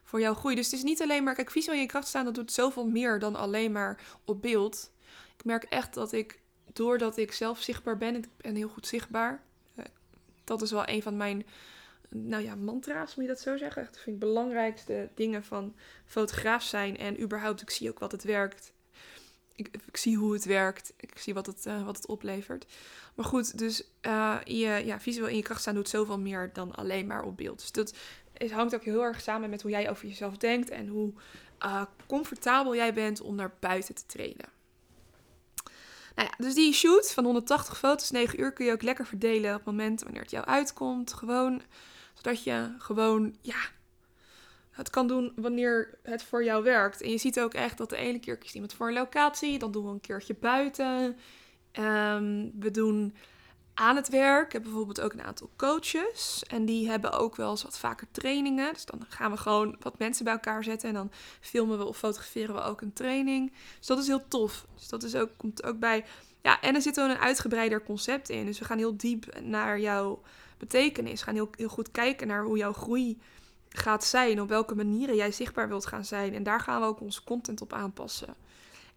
voor 0.03 0.19
jouw 0.19 0.33
groei. 0.33 0.55
Dus 0.55 0.65
het 0.65 0.73
is 0.73 0.83
niet 0.83 1.01
alleen 1.01 1.23
maar, 1.23 1.35
kijk, 1.35 1.51
visueel 1.51 1.75
in 1.75 1.81
je 1.81 1.87
kracht 1.87 2.07
staan, 2.07 2.25
dat 2.25 2.35
doet 2.35 2.51
zoveel 2.51 2.87
meer 2.87 3.19
dan 3.19 3.35
alleen 3.35 3.71
maar 3.71 3.99
op 4.25 4.41
beeld. 4.41 4.91
Ik 5.37 5.45
merk 5.45 5.63
echt 5.63 5.93
dat 5.93 6.11
ik, 6.11 6.39
doordat 6.73 7.17
ik 7.17 7.31
zelf 7.31 7.61
zichtbaar 7.61 7.97
ben, 7.97 8.15
ik 8.15 8.27
ben 8.37 8.55
heel 8.55 8.69
goed 8.69 8.87
zichtbaar. 8.87 9.43
Uh, 9.75 9.85
dat 10.43 10.61
is 10.61 10.71
wel 10.71 10.87
een 10.87 11.01
van 11.01 11.17
mijn, 11.17 11.45
nou 12.09 12.43
ja, 12.43 12.55
mantra's, 12.55 13.15
moet 13.15 13.25
je 13.25 13.31
dat 13.31 13.41
zo 13.41 13.57
zeggen. 13.57 13.83
Dat 13.83 13.99
vind 13.99 14.15
ik 14.15 14.19
belangrijkste 14.19 15.09
dingen 15.15 15.43
van 15.43 15.75
fotograaf 16.05 16.63
zijn. 16.63 16.97
En 16.97 17.21
überhaupt, 17.21 17.61
ik 17.61 17.69
zie 17.69 17.89
ook 17.89 17.99
wat 17.99 18.11
het 18.11 18.23
werkt. 18.23 18.73
Ik, 19.55 19.69
ik, 19.87 19.97
zie 19.97 20.17
hoe 20.17 20.33
het 20.33 20.45
werkt. 20.45 20.93
Ik 20.97 21.17
zie 21.17 21.33
wat 21.33 21.45
het, 21.45 21.65
uh, 21.65 21.85
wat 21.85 21.95
het 21.95 22.07
oplevert. 22.07 22.65
Maar 23.17 23.25
goed, 23.25 23.57
dus 23.57 23.83
uh, 24.01 24.35
je 24.43 24.81
ja, 24.85 24.99
visueel 24.99 25.27
in 25.27 25.35
je 25.35 25.41
kracht 25.41 25.61
staan 25.61 25.73
doet 25.73 25.89
zoveel 25.89 26.19
meer 26.19 26.49
dan 26.53 26.75
alleen 26.75 27.07
maar 27.07 27.23
op 27.23 27.37
beeld. 27.37 27.59
Dus 27.59 27.71
dat 27.71 27.93
hangt 28.51 28.75
ook 28.75 28.83
heel 28.83 29.03
erg 29.03 29.21
samen 29.21 29.49
met 29.49 29.61
hoe 29.61 29.71
jij 29.71 29.89
over 29.89 30.07
jezelf 30.07 30.37
denkt 30.37 30.69
en 30.69 30.87
hoe 30.87 31.13
uh, 31.65 31.81
comfortabel 32.07 32.75
jij 32.75 32.93
bent 32.93 33.21
om 33.21 33.35
naar 33.35 33.53
buiten 33.59 33.95
te 33.95 34.05
treden. 34.05 34.49
Nou 36.15 36.29
ja, 36.29 36.33
dus 36.37 36.53
die 36.53 36.73
shoot 36.73 37.13
van 37.13 37.23
180 37.23 37.77
foto's, 37.77 38.11
9 38.11 38.39
uur, 38.39 38.53
kun 38.53 38.65
je 38.65 38.71
ook 38.71 38.81
lekker 38.81 39.05
verdelen 39.05 39.49
op 39.49 39.57
het 39.57 39.65
moment 39.65 40.03
wanneer 40.03 40.21
het 40.21 40.31
jou 40.31 40.45
uitkomt. 40.45 41.13
Gewoon, 41.13 41.61
zodat 42.13 42.43
je 42.43 42.75
gewoon, 42.77 43.35
ja, 43.41 43.59
het 44.71 44.89
kan 44.89 45.07
doen 45.07 45.31
wanneer 45.35 45.97
het 46.03 46.23
voor 46.23 46.43
jou 46.43 46.63
werkt. 46.63 47.01
En 47.01 47.09
je 47.09 47.17
ziet 47.17 47.39
ook 47.39 47.53
echt 47.53 47.77
dat 47.77 47.89
de 47.89 47.95
ene 47.95 48.19
keer 48.19 48.37
kiest 48.37 48.53
iemand 48.53 48.73
voor 48.73 48.87
een 48.87 48.93
locatie, 48.93 49.59
dan 49.59 49.71
doen 49.71 49.85
we 49.85 49.91
een 49.91 50.01
keertje 50.01 50.35
buiten. 50.35 51.17
Um, 51.79 52.51
we 52.59 52.71
doen 52.71 53.13
aan 53.73 53.95
het 53.95 54.09
werk. 54.09 54.45
Ik 54.45 54.51
heb 54.51 54.63
bijvoorbeeld 54.63 55.01
ook 55.01 55.13
een 55.13 55.23
aantal 55.23 55.49
coaches. 55.55 56.43
En 56.47 56.65
die 56.65 56.89
hebben 56.89 57.11
ook 57.11 57.35
wel 57.35 57.49
eens 57.49 57.63
wat 57.63 57.79
vaker 57.79 58.07
trainingen. 58.11 58.73
Dus 58.73 58.85
dan 58.85 59.05
gaan 59.09 59.31
we 59.31 59.37
gewoon 59.37 59.75
wat 59.79 59.99
mensen 59.99 60.23
bij 60.23 60.33
elkaar 60.33 60.63
zetten. 60.63 60.89
En 60.89 60.95
dan 60.95 61.11
filmen 61.39 61.77
we 61.77 61.85
of 61.85 61.97
fotograferen 61.97 62.55
we 62.55 62.61
ook 62.61 62.81
een 62.81 62.93
training. 62.93 63.53
Dus 63.77 63.87
dat 63.87 63.99
is 63.99 64.07
heel 64.07 64.27
tof. 64.27 64.65
Dus 64.75 64.87
dat 64.87 65.03
is 65.03 65.15
ook, 65.15 65.29
komt 65.37 65.63
ook 65.63 65.79
bij. 65.79 66.05
Ja, 66.41 66.61
en 66.61 66.75
er 66.75 66.81
zit 66.81 66.99
ook 66.99 67.09
een 67.09 67.17
uitgebreider 67.17 67.83
concept 67.83 68.29
in. 68.29 68.45
Dus 68.45 68.59
we 68.59 68.65
gaan 68.65 68.77
heel 68.77 68.97
diep 68.97 69.39
naar 69.41 69.79
jouw 69.79 70.21
betekenis. 70.57 71.21
Gaan 71.21 71.33
heel, 71.33 71.49
heel 71.51 71.67
goed 71.67 71.91
kijken 71.91 72.27
naar 72.27 72.43
hoe 72.43 72.57
jouw 72.57 72.73
groei 72.73 73.17
gaat 73.69 74.03
zijn. 74.03 74.41
Op 74.41 74.49
welke 74.49 74.75
manieren 74.75 75.15
jij 75.15 75.31
zichtbaar 75.31 75.67
wilt 75.67 75.85
gaan 75.85 76.05
zijn. 76.05 76.33
En 76.33 76.43
daar 76.43 76.59
gaan 76.59 76.81
we 76.81 76.87
ook 76.87 77.01
onze 77.01 77.23
content 77.23 77.61
op 77.61 77.73
aanpassen. 77.73 78.35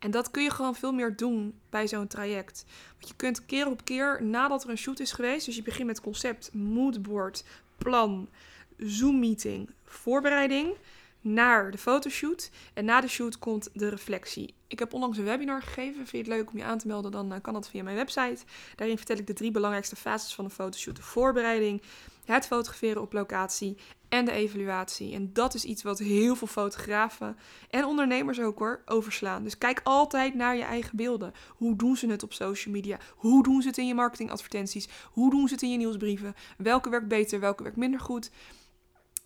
En 0.00 0.11
dat 0.11 0.30
kun 0.30 0.42
je 0.42 0.50
gewoon 0.50 0.75
veel 0.75 0.92
meer 0.92 1.16
doen 1.16 1.61
bij 1.71 1.88
zo'n 1.88 2.07
traject. 2.07 2.64
Want 2.92 3.09
je 3.09 3.14
kunt 3.16 3.47
keer 3.47 3.66
op 3.66 3.85
keer 3.85 4.23
nadat 4.23 4.64
er 4.64 4.71
een 4.71 4.78
shoot 4.78 5.00
is 5.00 5.12
geweest, 5.12 5.47
dus 5.47 5.57
je 5.57 5.62
begint 5.62 5.87
met 5.87 6.00
concept, 6.00 6.54
moodboard, 6.54 7.45
plan, 7.76 8.28
Zoom 8.76 9.19
meeting, 9.19 9.71
voorbereiding 9.85 10.75
naar 11.21 11.71
de 11.71 11.78
fotoshoot. 11.78 12.50
En 12.75 12.85
na 12.85 13.00
de 13.00 13.09
shoot 13.09 13.38
komt 13.38 13.69
de 13.73 13.88
reflectie. 13.88 14.54
Ik 14.66 14.78
heb 14.78 14.92
onlangs 14.92 15.19
een 15.19 15.25
webinar 15.25 15.62
gegeven. 15.62 15.95
Vind 15.95 16.11
je 16.11 16.19
het 16.19 16.26
leuk 16.26 16.50
om 16.50 16.59
je 16.59 16.64
aan 16.64 16.78
te 16.78 16.87
melden? 16.87 17.11
Dan 17.11 17.40
kan 17.40 17.54
dat 17.54 17.69
via 17.69 17.83
mijn 17.83 17.97
website. 17.97 18.45
Daarin 18.76 18.97
vertel 18.97 19.16
ik 19.16 19.26
de 19.26 19.33
drie 19.33 19.50
belangrijkste 19.50 19.97
fases 19.97 20.35
van 20.35 20.45
een 20.45 20.50
fotoshoot. 20.50 20.97
De 20.97 21.02
voorbereiding, 21.02 21.83
het 22.31 22.47
fotograferen 22.47 23.03
op 23.03 23.13
locatie 23.13 23.77
en 24.09 24.25
de 24.25 24.33
evaluatie. 24.33 25.15
En 25.15 25.33
dat 25.33 25.55
is 25.55 25.65
iets 25.65 25.83
wat 25.83 25.99
heel 25.99 26.37
veel 26.37 26.47
fotografen 26.47 27.37
en 27.71 27.85
ondernemers 27.85 28.41
ook 28.41 28.59
hoor, 28.59 28.83
overslaan. 28.87 29.43
Dus 29.43 29.59
kijk 29.59 29.81
altijd 29.85 30.35
naar 30.35 30.57
je 30.57 30.63
eigen 30.63 30.97
beelden. 30.97 31.33
Hoe 31.49 31.77
doen 31.77 31.97
ze 31.97 32.07
het 32.07 32.23
op 32.23 32.33
social 32.33 32.75
media? 32.75 32.99
Hoe 33.17 33.43
doen 33.43 33.63
ze 33.63 33.69
het 33.69 33.79
in 33.79 33.87
je 33.87 33.95
marketingadvertenties? 33.95 34.89
Hoe 35.13 35.31
doen 35.31 35.49
ze 35.49 35.55
het 35.55 35.63
in 35.63 35.71
je 35.71 35.77
nieuwsbrieven? 35.77 36.35
Welke 36.57 36.91
werkt 36.91 37.09
beter, 37.09 37.41
welke 37.41 37.63
werkt 37.63 37.79
minder 37.79 38.01
goed? 38.01 38.31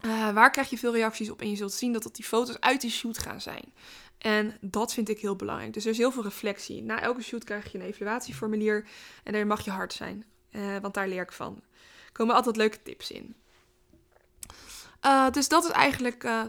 Uh, 0.05 0.33
waar 0.33 0.51
krijg 0.51 0.71
je 0.71 0.79
veel 0.79 0.93
reacties 0.93 1.31
op? 1.31 1.41
En 1.41 1.51
je 1.51 1.57
zult 1.57 1.73
zien 1.73 1.93
dat 1.93 2.03
dat 2.03 2.17
die 2.17 2.25
foto's 2.25 2.61
uit 2.61 2.81
die 2.81 2.91
shoot 2.91 3.19
gaan 3.19 3.41
zijn. 3.41 3.73
En 4.19 4.57
dat 4.61 4.95
vind 4.95 5.09
ik 5.09 5.21
heel 5.21 5.37
belangrijk. 5.37 5.73
Dus 5.73 5.85
er 5.85 5.91
is 5.91 5.99
heel 5.99 6.13
veel 6.13 6.23
reflectie. 6.23 6.83
Na 6.83 7.01
elke 7.01 7.23
shoot 7.23 7.45
krijg 7.45 7.73
je 7.73 7.79
een 7.79 7.85
evaluatieformulier. 7.85 8.87
En 9.23 9.33
daar 9.33 9.47
mag 9.47 9.65
je 9.65 9.71
hard 9.71 9.93
zijn. 9.93 10.25
Uh, 10.51 10.79
want 10.79 10.95
daar 10.95 11.09
leer 11.09 11.23
ik 11.23 11.33
van. 11.33 11.63
Komen 12.15 12.35
altijd 12.35 12.57
leuke 12.57 12.83
tips 12.83 13.11
in. 13.11 13.37
Uh, 15.07 15.31
dus 15.31 15.49
dat 15.49 15.65
is 15.65 15.71
eigenlijk 15.71 16.25
uh, 16.25 16.43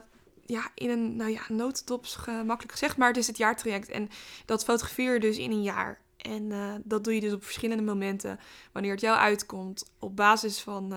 ja, 0.45 0.71
in 0.75 0.89
een 0.89 1.15
nou 1.15 1.31
ja, 1.31 1.41
notendop 1.47 2.05
gemakkelijk 2.05 2.71
gezegd. 2.71 2.97
Maar 2.97 3.07
het 3.07 3.17
is 3.17 3.27
het 3.27 3.37
jaartraject. 3.37 3.89
En 3.89 4.09
dat 4.45 4.63
fotografeer 4.63 5.13
je 5.13 5.19
dus 5.19 5.37
in 5.37 5.51
een 5.51 5.63
jaar. 5.63 6.01
En 6.17 6.51
dat 6.83 7.03
doe 7.03 7.13
je 7.13 7.21
dus 7.21 7.33
op 7.33 7.43
verschillende 7.43 7.83
momenten. 7.83 8.39
Wanneer 8.71 8.91
het 8.91 9.01
jou 9.01 9.17
uitkomt. 9.17 9.91
Op 9.99 10.15
basis 10.15 10.59
van 10.59 10.93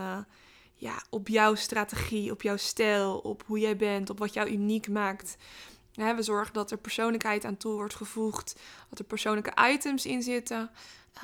ja, 0.78 1.02
op 1.10 1.28
jouw 1.28 1.54
strategie, 1.54 2.30
op 2.30 2.42
jouw 2.42 2.56
stijl, 2.56 3.18
op 3.18 3.42
hoe 3.46 3.58
jij 3.58 3.76
bent, 3.76 4.10
op 4.10 4.18
wat 4.18 4.34
jou 4.34 4.48
uniek 4.48 4.88
maakt. 4.88 5.36
we 5.94 6.22
zorgen 6.22 6.54
dat 6.54 6.70
er 6.70 6.78
persoonlijkheid 6.78 7.44
aan 7.44 7.56
toe 7.56 7.72
wordt 7.72 7.94
gevoegd, 7.94 8.60
dat 8.88 8.98
er 8.98 9.04
persoonlijke 9.04 9.70
items 9.72 10.06
in 10.06 10.22
zitten. 10.22 10.70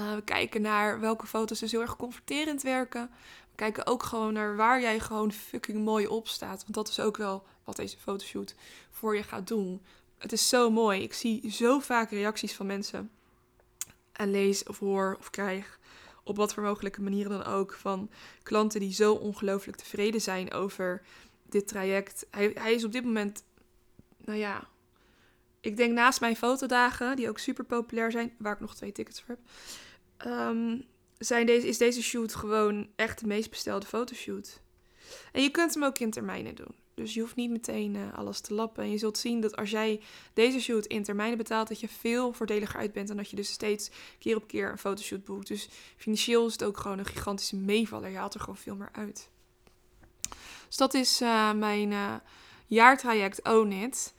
Uh, 0.00 0.14
we 0.14 0.22
kijken 0.22 0.62
naar 0.62 1.00
welke 1.00 1.26
foto's 1.26 1.58
dus 1.58 1.70
heel 1.72 1.80
erg 1.80 1.96
confronterend 1.96 2.62
werken. 2.62 3.10
We 3.50 3.56
kijken 3.56 3.86
ook 3.86 4.02
gewoon 4.02 4.32
naar 4.32 4.56
waar 4.56 4.80
jij 4.80 5.00
gewoon 5.00 5.32
fucking 5.32 5.84
mooi 5.84 6.06
op 6.06 6.28
staat. 6.28 6.62
Want 6.62 6.74
dat 6.74 6.88
is 6.88 7.00
ook 7.00 7.16
wel 7.16 7.44
wat 7.64 7.76
deze 7.76 7.96
fotoshoot 7.98 8.54
voor 8.90 9.16
je 9.16 9.22
gaat 9.22 9.46
doen. 9.46 9.82
Het 10.18 10.32
is 10.32 10.48
zo 10.48 10.70
mooi. 10.70 11.02
Ik 11.02 11.14
zie 11.14 11.50
zo 11.50 11.78
vaak 11.78 12.10
reacties 12.10 12.54
van 12.54 12.66
mensen. 12.66 13.10
En 14.12 14.30
lees 14.30 14.62
of 14.62 14.78
hoor 14.78 15.16
of 15.18 15.30
krijg 15.30 15.78
op 16.24 16.36
wat 16.36 16.54
voor 16.54 16.62
mogelijke 16.62 17.02
manieren 17.02 17.30
dan 17.30 17.44
ook, 17.44 17.72
van 17.72 18.10
klanten 18.42 18.80
die 18.80 18.92
zo 18.92 19.12
ongelooflijk 19.14 19.76
tevreden 19.76 20.20
zijn 20.20 20.52
over 20.52 21.02
dit 21.48 21.68
traject. 21.68 22.26
Hij, 22.30 22.50
hij 22.54 22.74
is 22.74 22.84
op 22.84 22.92
dit 22.92 23.04
moment, 23.04 23.44
nou 24.16 24.38
ja, 24.38 24.68
ik 25.64 25.76
denk 25.76 25.92
naast 25.92 26.20
mijn 26.20 26.36
fotodagen, 26.36 27.16
die 27.16 27.28
ook 27.28 27.38
super 27.38 27.64
populair 27.64 28.10
zijn, 28.10 28.32
waar 28.38 28.52
ik 28.52 28.60
nog 28.60 28.74
twee 28.74 28.92
tickets 28.92 29.22
voor 29.22 29.36
heb, 29.36 30.32
um, 30.32 30.84
zijn 31.18 31.46
deze, 31.46 31.66
is 31.66 31.78
deze 31.78 32.02
shoot 32.02 32.34
gewoon 32.34 32.88
echt 32.96 33.20
de 33.20 33.26
meest 33.26 33.50
bestelde 33.50 33.86
fotoshoot. 33.86 34.60
En 35.32 35.42
je 35.42 35.50
kunt 35.50 35.74
hem 35.74 35.84
ook 35.84 35.98
in 35.98 36.10
termijnen 36.10 36.54
doen. 36.54 36.74
Dus 36.94 37.14
je 37.14 37.20
hoeft 37.20 37.36
niet 37.36 37.50
meteen 37.50 37.94
uh, 37.94 38.14
alles 38.14 38.40
te 38.40 38.54
lappen. 38.54 38.84
En 38.84 38.90
je 38.90 38.98
zult 38.98 39.18
zien 39.18 39.40
dat 39.40 39.56
als 39.56 39.70
jij 39.70 40.00
deze 40.32 40.60
shoot 40.60 40.86
in 40.86 41.02
termijnen 41.02 41.38
betaalt, 41.38 41.68
dat 41.68 41.80
je 41.80 41.88
veel 41.88 42.32
voordeliger 42.32 42.80
uit 42.80 42.92
bent. 42.92 43.10
En 43.10 43.16
dat 43.16 43.30
je 43.30 43.36
dus 43.36 43.52
steeds 43.52 43.90
keer 44.18 44.36
op 44.36 44.46
keer 44.46 44.70
een 44.70 44.78
fotoshoot 44.78 45.24
boekt. 45.24 45.46
Dus 45.46 45.68
financieel 45.96 46.46
is 46.46 46.52
het 46.52 46.64
ook 46.64 46.76
gewoon 46.76 46.98
een 46.98 47.04
gigantische 47.04 47.56
meevaller. 47.56 48.10
Je 48.10 48.16
haalt 48.16 48.34
er 48.34 48.40
gewoon 48.40 48.56
veel 48.56 48.76
meer 48.76 48.90
uit. 48.92 49.28
Dus 50.66 50.76
dat 50.76 50.94
is 50.94 51.20
uh, 51.20 51.52
mijn 51.52 51.90
uh, 51.90 52.14
jaartraject 52.66 53.42
Own 53.42 53.72
It. 53.72 54.14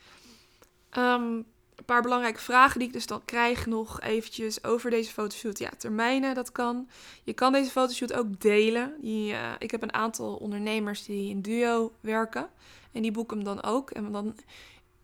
Um, 0.97 1.45
een 1.75 1.85
paar 1.85 2.01
belangrijke 2.01 2.39
vragen 2.39 2.79
die 2.79 2.87
ik 2.87 2.93
dus 2.93 3.05
dan 3.05 3.25
krijg 3.25 3.65
nog 3.65 4.01
eventjes 4.01 4.63
over 4.63 4.89
deze 4.89 5.11
fotoshoot. 5.11 5.59
Ja, 5.59 5.69
termijnen, 5.77 6.35
dat 6.35 6.51
kan. 6.51 6.89
Je 7.23 7.33
kan 7.33 7.51
deze 7.51 7.71
fotoshoot 7.71 8.13
ook 8.13 8.41
delen. 8.41 8.93
Die, 9.01 9.31
uh, 9.31 9.51
ik 9.59 9.71
heb 9.71 9.81
een 9.81 9.93
aantal 9.93 10.35
ondernemers 10.35 11.03
die 11.03 11.29
in 11.29 11.41
duo 11.41 11.91
werken. 11.99 12.49
En 12.91 13.01
die 13.01 13.11
boeken 13.11 13.37
hem 13.37 13.45
dan 13.45 13.63
ook. 13.63 13.91
En 13.91 14.11
dan 14.11 14.35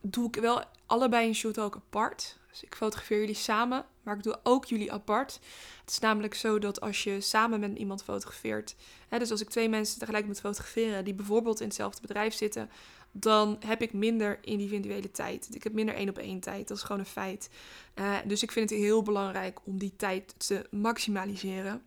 doe 0.02 0.28
ik 0.28 0.36
wel 0.36 0.64
allebei 0.86 1.28
een 1.28 1.36
shoot 1.36 1.60
ook 1.60 1.76
apart. 1.76 2.38
Dus 2.52 2.64
ik 2.64 2.76
fotografeer 2.76 3.20
jullie 3.20 3.36
samen, 3.36 3.86
maar 4.04 4.18
ik 4.18 4.24
doe 4.24 4.40
ook 4.44 4.66
jullie 4.66 4.92
apart. 4.92 5.40
Het 5.82 5.90
is 5.90 6.00
namelijk 6.00 6.34
zo 6.34 6.60
dat 6.60 6.82
als 6.82 7.04
je 7.04 7.22
samen 7.22 7.60
met 7.60 7.78
iemand 7.78 8.04
fotografeert, 8.04 8.76
hè, 9.08 9.20
dus 9.20 9.32
als 9.32 9.42
ik 9.42 9.50
twee 9.50 9.70
mensen 9.70 10.00
tegelijk 10.00 10.26
moet 10.26 10.40
fotograferen 10.40 11.04
die 11.04 11.14
bijvoorbeeld 11.14 11.60
in 11.60 11.68
hetzelfde 11.68 12.02
bedrijf 12.02 12.34
zitten, 12.34 12.70
dan 13.12 13.58
heb 13.66 13.82
ik 13.82 13.94
minder 13.94 14.40
individuele 14.42 15.12
tijd. 15.12 15.48
Ik 15.56 15.64
heb 15.64 15.74
minder 15.74 15.96
één 15.96 16.10
op 16.10 16.18
één 16.18 16.40
tijd. 16.40 16.68
Dat 16.68 16.78
is 16.78 16.84
gewoon 16.84 17.02
een 17.02 17.08
feit. 17.08 17.50
Uh, 17.96 18.18
dus 18.26 18.44
ik 18.44 18.52
vind 18.52 18.70
het 18.70 18.80
heel 18.80 19.02
belangrijk 19.02 19.60
om 19.64 19.78
die 19.78 19.96
tijd 19.96 20.34
te 20.38 20.68
maximaliseren. 20.72 21.86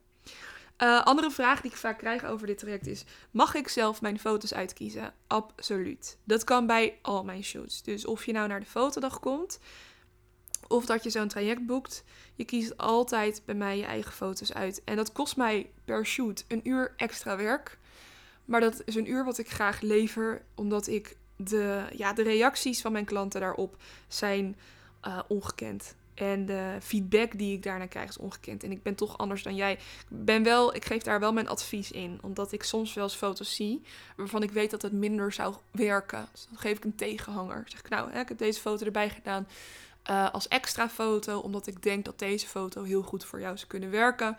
Uh, 0.79 1.03
andere 1.05 1.31
vraag 1.31 1.61
die 1.61 1.71
ik 1.71 1.77
vaak 1.77 1.99
krijg 1.99 2.25
over 2.25 2.47
dit 2.47 2.59
traject 2.59 2.87
is: 2.87 3.05
mag 3.31 3.55
ik 3.55 3.69
zelf 3.69 4.01
mijn 4.01 4.19
foto's 4.19 4.55
uitkiezen? 4.55 5.15
Absoluut. 5.27 6.19
Dat 6.25 6.45
kan 6.45 6.67
bij 6.67 6.99
al 7.03 7.25
mijn 7.25 7.45
shoots. 7.45 7.83
Dus 7.83 8.07
of 8.07 8.27
je 8.27 8.33
nou 8.33 8.49
naar 8.49 8.61
de 8.61 8.67
fotodag 8.67 9.21
komt 9.21 9.59
of 10.69 10.87
dat 10.87 11.05
je 11.05 11.11
zo'n 11.11 11.29
traject 11.29 11.67
boekt, 11.67 12.05
je 12.35 12.45
kiest 12.45 12.77
altijd 12.77 13.43
bij 13.45 13.55
mij 13.55 13.77
je 13.77 13.85
eigen 13.85 14.13
foto's 14.13 14.53
uit. 14.53 14.85
En 14.85 14.97
dat 14.97 15.13
kost 15.13 15.37
mij 15.37 15.71
per 15.85 16.07
shoot 16.07 16.45
een 16.49 16.69
uur 16.69 16.93
extra 16.97 17.37
werk. 17.37 17.79
Maar 18.45 18.61
dat 18.61 18.83
is 18.85 18.95
een 18.95 19.11
uur 19.11 19.25
wat 19.25 19.39
ik 19.39 19.51
graag 19.51 19.81
lever, 19.81 20.43
omdat 20.55 20.87
ik 20.87 21.17
de, 21.37 21.85
ja, 21.97 22.13
de 22.13 22.23
reacties 22.23 22.81
van 22.81 22.93
mijn 22.93 23.05
klanten 23.05 23.41
daarop 23.41 23.77
zijn 24.09 24.57
uh, 25.07 25.19
ongekend. 25.29 25.95
En 26.15 26.47
de 26.47 26.77
feedback 26.81 27.39
die 27.39 27.57
ik 27.57 27.63
daarna 27.63 27.87
krijg 27.87 28.09
is 28.09 28.19
ongekend. 28.19 28.63
En 28.63 28.71
ik 28.71 28.83
ben 28.83 28.95
toch 28.95 29.19
anders 29.19 29.43
dan 29.43 29.55
jij. 29.55 29.73
Ik, 29.73 29.81
ben 30.09 30.43
wel, 30.43 30.75
ik 30.75 30.85
geef 30.85 31.03
daar 31.03 31.21
wel 31.21 31.33
mijn 31.33 31.49
advies 31.49 31.91
in. 31.91 32.19
Omdat 32.23 32.53
ik 32.53 32.63
soms 32.63 32.95
wel 32.95 33.05
eens 33.05 33.15
foto's 33.15 33.55
zie 33.55 33.83
waarvan 34.17 34.43
ik 34.43 34.51
weet 34.51 34.71
dat 34.71 34.83
het 34.83 34.93
minder 34.93 35.33
zou 35.33 35.55
werken. 35.71 36.29
Dus 36.33 36.47
dan 36.49 36.59
geef 36.59 36.77
ik 36.77 36.85
een 36.85 36.95
tegenhanger. 36.95 37.63
zeg 37.67 37.81
ik, 37.81 37.89
nou, 37.89 38.13
hè, 38.13 38.21
ik 38.21 38.29
heb 38.29 38.39
deze 38.39 38.61
foto 38.61 38.85
erbij 38.85 39.11
gedaan 39.11 39.47
uh, 40.11 40.31
als 40.31 40.49
extra 40.49 40.89
foto. 40.89 41.39
Omdat 41.39 41.67
ik 41.67 41.83
denk 41.83 42.05
dat 42.05 42.19
deze 42.19 42.47
foto 42.47 42.83
heel 42.83 43.03
goed 43.03 43.25
voor 43.25 43.41
jou 43.41 43.57
zou 43.57 43.69
kunnen 43.69 43.91
werken. 43.91 44.37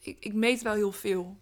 Ik, 0.00 0.16
ik 0.20 0.34
meet 0.34 0.62
wel 0.62 0.74
heel 0.74 0.92
veel. 0.92 1.36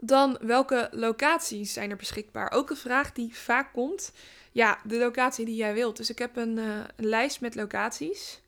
Dan 0.00 0.38
welke 0.40 0.88
locaties 0.90 1.72
zijn 1.72 1.90
er 1.90 1.96
beschikbaar? 1.96 2.50
Ook 2.50 2.70
een 2.70 2.76
vraag 2.76 3.12
die 3.12 3.36
vaak 3.36 3.72
komt. 3.72 4.12
Ja, 4.52 4.78
de 4.84 4.96
locatie 4.96 5.44
die 5.44 5.56
jij 5.56 5.74
wilt. 5.74 5.96
Dus 5.96 6.10
ik 6.10 6.18
heb 6.18 6.36
een, 6.36 6.56
uh, 6.56 6.76
een 6.96 7.06
lijst 7.06 7.40
met 7.40 7.54
locaties. 7.54 8.40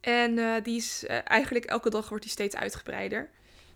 En 0.00 0.36
uh, 0.36 0.54
die 0.62 0.76
is 0.76 1.06
eigenlijk 1.06 1.64
elke 1.64 1.90
dag 1.90 2.08
wordt 2.08 2.24
die 2.24 2.32
steeds 2.32 2.56
uitgebreider. 2.56 3.30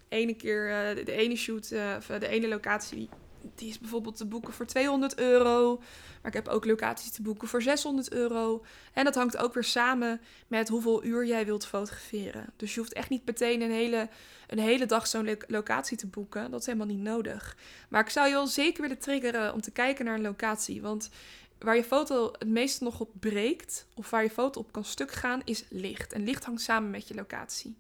Ene 0.09 0.35
keer 0.35 0.69
de, 1.05 1.13
ene 1.13 1.37
shoot, 1.37 1.69
de 1.69 2.29
ene 2.29 2.49
locatie 2.49 3.09
die 3.55 3.69
is 3.69 3.79
bijvoorbeeld 3.79 4.17
te 4.17 4.27
boeken 4.27 4.53
voor 4.53 4.67
200 4.67 5.19
euro. 5.19 5.77
Maar 6.23 6.35
ik 6.35 6.45
heb 6.45 6.49
ook 6.49 6.65
locaties 6.65 7.11
te 7.11 7.23
boeken 7.23 7.49
voor 7.49 7.63
600 7.63 8.13
euro. 8.13 8.65
En 8.93 9.05
dat 9.05 9.15
hangt 9.15 9.37
ook 9.37 9.55
weer 9.55 9.65
samen 9.65 10.21
met 10.49 10.69
hoeveel 10.69 11.05
uur 11.05 11.27
jij 11.27 11.45
wilt 11.45 11.67
fotograferen. 11.67 12.47
Dus 12.57 12.75
je 12.75 12.81
hoeft 12.81 12.93
echt 12.93 13.09
niet 13.09 13.27
meteen 13.27 13.61
een 13.61 13.71
hele, 13.71 14.09
een 14.47 14.59
hele 14.59 14.87
dag 14.87 15.07
zo'n 15.07 15.39
locatie 15.47 15.97
te 15.97 16.07
boeken. 16.07 16.51
Dat 16.51 16.61
is 16.61 16.67
helemaal 16.67 16.87
niet 16.87 16.99
nodig. 16.99 17.57
Maar 17.89 18.03
ik 18.03 18.11
zou 18.11 18.27
je 18.27 18.33
wel 18.33 18.47
zeker 18.47 18.83
willen 18.83 18.99
triggeren 18.99 19.53
om 19.53 19.61
te 19.61 19.71
kijken 19.71 20.05
naar 20.05 20.15
een 20.15 20.23
locatie. 20.23 20.83
Want 20.83 21.11
waar 21.59 21.77
je 21.77 21.85
foto 21.85 22.33
het 22.39 22.49
meeste 22.49 22.85
nog 22.85 23.01
op 23.01 23.11
breekt, 23.21 23.87
of 23.95 24.11
waar 24.11 24.23
je 24.23 24.31
foto 24.31 24.61
op 24.61 24.73
kan 24.73 24.85
stuk 24.85 25.13
gaan, 25.13 25.43
is 25.45 25.65
licht. 25.69 26.13
En 26.13 26.25
licht 26.25 26.45
hangt 26.45 26.63
samen 26.63 26.91
met 26.91 27.09
je 27.09 27.15
locatie. 27.15 27.77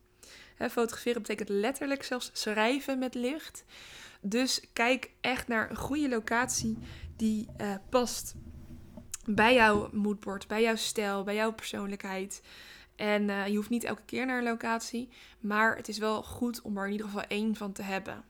Fotograferen 0.70 1.22
betekent 1.22 1.48
letterlijk 1.48 2.02
zelfs 2.02 2.30
schrijven 2.32 2.98
met 2.98 3.14
licht. 3.14 3.64
Dus 4.20 4.64
kijk 4.72 5.10
echt 5.20 5.48
naar 5.48 5.70
een 5.70 5.76
goede 5.76 6.08
locatie 6.08 6.78
die 7.16 7.48
uh, 7.60 7.74
past 7.88 8.34
bij 9.24 9.54
jouw 9.54 9.88
moodboard, 9.92 10.46
bij 10.46 10.62
jouw 10.62 10.76
stijl, 10.76 11.24
bij 11.24 11.34
jouw 11.34 11.52
persoonlijkheid. 11.52 12.42
En 12.96 13.28
uh, 13.28 13.46
je 13.46 13.56
hoeft 13.56 13.70
niet 13.70 13.84
elke 13.84 14.02
keer 14.04 14.26
naar 14.26 14.38
een 14.38 14.44
locatie, 14.44 15.08
maar 15.40 15.76
het 15.76 15.88
is 15.88 15.98
wel 15.98 16.22
goed 16.22 16.62
om 16.62 16.78
er 16.78 16.86
in 16.86 16.92
ieder 16.92 17.06
geval 17.06 17.24
één 17.28 17.56
van 17.56 17.72
te 17.72 17.82
hebben. 17.82 18.24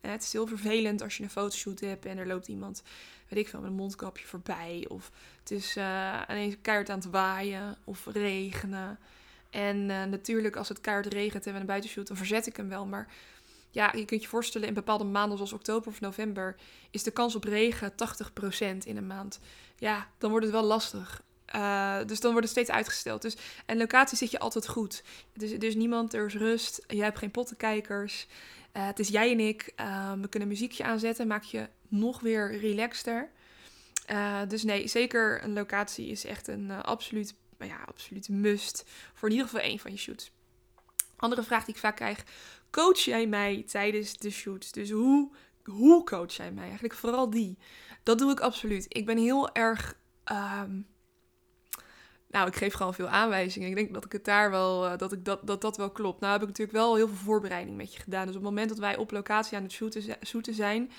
En 0.00 0.10
het 0.10 0.22
is 0.22 0.32
heel 0.32 0.46
vervelend 0.46 1.02
als 1.02 1.16
je 1.16 1.22
een 1.22 1.30
fotoshoot 1.30 1.80
hebt 1.80 2.06
en 2.06 2.18
er 2.18 2.26
loopt 2.26 2.48
iemand, 2.48 2.82
weet 3.28 3.38
ik 3.38 3.48
veel, 3.48 3.60
met 3.60 3.70
een 3.70 3.76
mondkapje 3.76 4.26
voorbij. 4.26 4.86
Of 4.88 5.10
het 5.40 5.50
is 5.50 5.76
uh, 5.76 6.22
ineens 6.28 6.54
keihard 6.62 6.90
aan 6.90 6.98
het 6.98 7.10
waaien 7.10 7.76
of 7.84 8.06
regenen. 8.06 8.98
En 9.50 9.86
natuurlijk, 9.86 10.56
als 10.56 10.68
het 10.68 10.80
keihard 10.80 11.12
regent 11.12 11.46
en 11.46 11.52
we 11.52 11.60
een 11.60 11.66
buitenshoot, 11.66 12.06
dan 12.06 12.16
verzet 12.16 12.46
ik 12.46 12.56
hem 12.56 12.68
wel. 12.68 12.86
Maar 12.86 13.08
ja, 13.70 13.92
je 13.96 14.04
kunt 14.04 14.22
je 14.22 14.28
voorstellen, 14.28 14.68
in 14.68 14.74
bepaalde 14.74 15.04
maanden 15.04 15.36
zoals 15.36 15.52
oktober 15.52 15.88
of 15.88 16.00
november 16.00 16.56
is 16.90 17.02
de 17.02 17.10
kans 17.10 17.34
op 17.34 17.44
regen 17.44 17.92
80% 17.92 17.94
in 18.84 18.96
een 18.96 19.06
maand. 19.06 19.40
Ja, 19.76 20.08
dan 20.18 20.30
wordt 20.30 20.46
het 20.46 20.54
wel 20.54 20.64
lastig. 20.64 21.22
Uh, 21.54 21.98
dus 22.06 22.20
dan 22.20 22.30
wordt 22.32 22.46
het 22.48 22.56
steeds 22.56 22.76
uitgesteld. 22.76 23.22
Dus, 23.22 23.36
en 23.66 23.76
locatie 23.76 24.18
zit 24.18 24.30
je 24.30 24.38
altijd 24.38 24.68
goed. 24.68 25.02
Dus 25.32 25.50
is 25.50 25.74
niemand, 25.74 26.14
er 26.14 26.26
is 26.26 26.34
rust. 26.34 26.84
Je 26.86 27.02
hebt 27.02 27.18
geen 27.18 27.30
pottenkijkers. 27.30 28.26
Uh, 28.76 28.86
het 28.86 28.98
is 28.98 29.08
jij 29.08 29.30
en 29.30 29.40
ik. 29.40 29.72
We 30.20 30.28
kunnen 30.28 30.48
muziekje 30.48 30.84
aanzetten. 30.84 31.26
Maak 31.26 31.42
je 31.42 31.68
nog 31.88 32.20
weer 32.20 32.58
relaxter. 32.58 33.30
dus 34.48 34.62
nee, 34.62 34.88
zeker 34.88 35.44
een 35.44 35.52
locatie 35.52 36.06
is 36.06 36.24
echt 36.24 36.48
een 36.48 36.70
absoluut, 36.70 37.34
ja, 37.66 37.82
absoluut 37.86 38.28
must. 38.28 38.84
Voor 39.14 39.28
in 39.28 39.34
ieder 39.34 39.50
geval 39.50 39.64
één 39.64 39.78
van 39.78 39.90
je 39.90 39.98
shoots. 39.98 40.32
Andere 41.16 41.42
vraag 41.42 41.64
die 41.64 41.74
ik 41.74 41.80
vaak 41.80 41.96
krijg: 41.96 42.24
coach 42.70 42.98
jij 42.98 43.26
mij 43.26 43.64
tijdens 43.66 44.18
de 44.18 44.30
shoots? 44.30 44.72
Dus 44.72 44.90
hoe, 44.90 45.30
hoe 45.64 46.04
coach 46.04 46.32
jij 46.32 46.52
mij? 46.52 46.64
Eigenlijk 46.64 46.94
vooral 46.94 47.30
die. 47.30 47.58
Dat 48.02 48.18
doe 48.18 48.30
ik 48.30 48.40
absoluut. 48.40 48.86
Ik 48.88 49.06
ben 49.06 49.18
heel 49.18 49.52
erg. 49.52 49.96
Ehm, 50.24 50.80
nou, 52.30 52.48
ik 52.48 52.56
geef 52.56 52.74
gewoon 52.74 52.94
veel 52.94 53.08
aanwijzingen. 53.08 53.68
Ik 53.68 53.74
denk 53.74 53.94
dat 53.94 54.04
ik 54.04 54.12
het 54.12 54.24
daar 54.24 54.50
wel, 54.50 54.86
uh, 54.86 54.96
dat, 54.96 55.12
ik 55.12 55.24
dat, 55.24 55.46
dat 55.46 55.60
dat 55.60 55.76
wel 55.76 55.90
klopt. 55.90 56.20
Nou 56.20 56.32
heb 56.32 56.42
ik 56.42 56.48
natuurlijk 56.48 56.76
wel 56.76 56.94
heel 56.94 57.08
veel 57.08 57.16
voorbereiding 57.16 57.76
met 57.76 57.94
je 57.94 58.00
gedaan. 58.00 58.26
Dus 58.26 58.36
op 58.36 58.42
het 58.42 58.50
moment 58.50 58.68
dat 58.68 58.78
wij 58.78 58.96
op 58.96 59.10
locatie 59.10 59.56
aan 59.56 59.62
het 59.62 59.72
shooten, 59.72 60.16
shooten 60.26 60.54
zijn, 60.54 60.90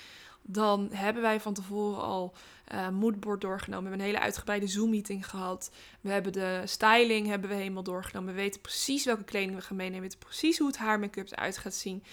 dan 0.41 0.89
hebben 0.91 1.21
wij 1.21 1.39
van 1.39 1.53
tevoren 1.53 2.01
al 2.01 2.33
uh, 2.73 2.89
moodboard 2.89 3.41
doorgenomen. 3.41 3.83
We 3.83 3.89
hebben 3.89 4.05
een 4.05 4.13
hele 4.13 4.25
uitgebreide 4.25 4.67
Zoom-meeting 4.67 5.29
gehad. 5.29 5.71
We 6.01 6.11
hebben 6.11 6.33
de 6.33 6.61
styling 6.65 7.27
hebben 7.27 7.49
we 7.49 7.55
helemaal 7.55 7.83
doorgenomen. 7.83 8.33
We 8.33 8.41
weten 8.41 8.61
precies 8.61 9.05
welke 9.05 9.23
kleding 9.23 9.55
we 9.55 9.61
gaan 9.61 9.75
meenemen. 9.75 10.01
We 10.01 10.07
weten 10.07 10.27
precies 10.27 10.57
hoe 10.57 10.67
het 10.67 10.77
haar 10.77 10.99
make-up 10.99 11.31
eruit 11.31 11.57
gaat 11.57 11.73
zien. 11.73 12.03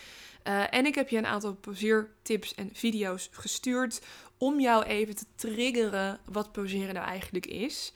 Uh, 0.44 0.75
en 0.75 0.87
ik 0.87 0.94
heb 0.94 1.08
je 1.08 1.16
een 1.16 1.26
aantal 1.26 1.54
poseertips 1.54 2.54
en 2.54 2.70
video's 2.73 3.28
gestuurd 3.32 4.00
om 4.38 4.61
jou 4.61 4.85
even 4.85 5.16
te 5.16 5.25
triggeren 5.35 6.20
wat 6.25 6.52
poseren 6.52 6.94
nou 6.94 7.06
eigenlijk 7.06 7.47
is. 7.47 7.92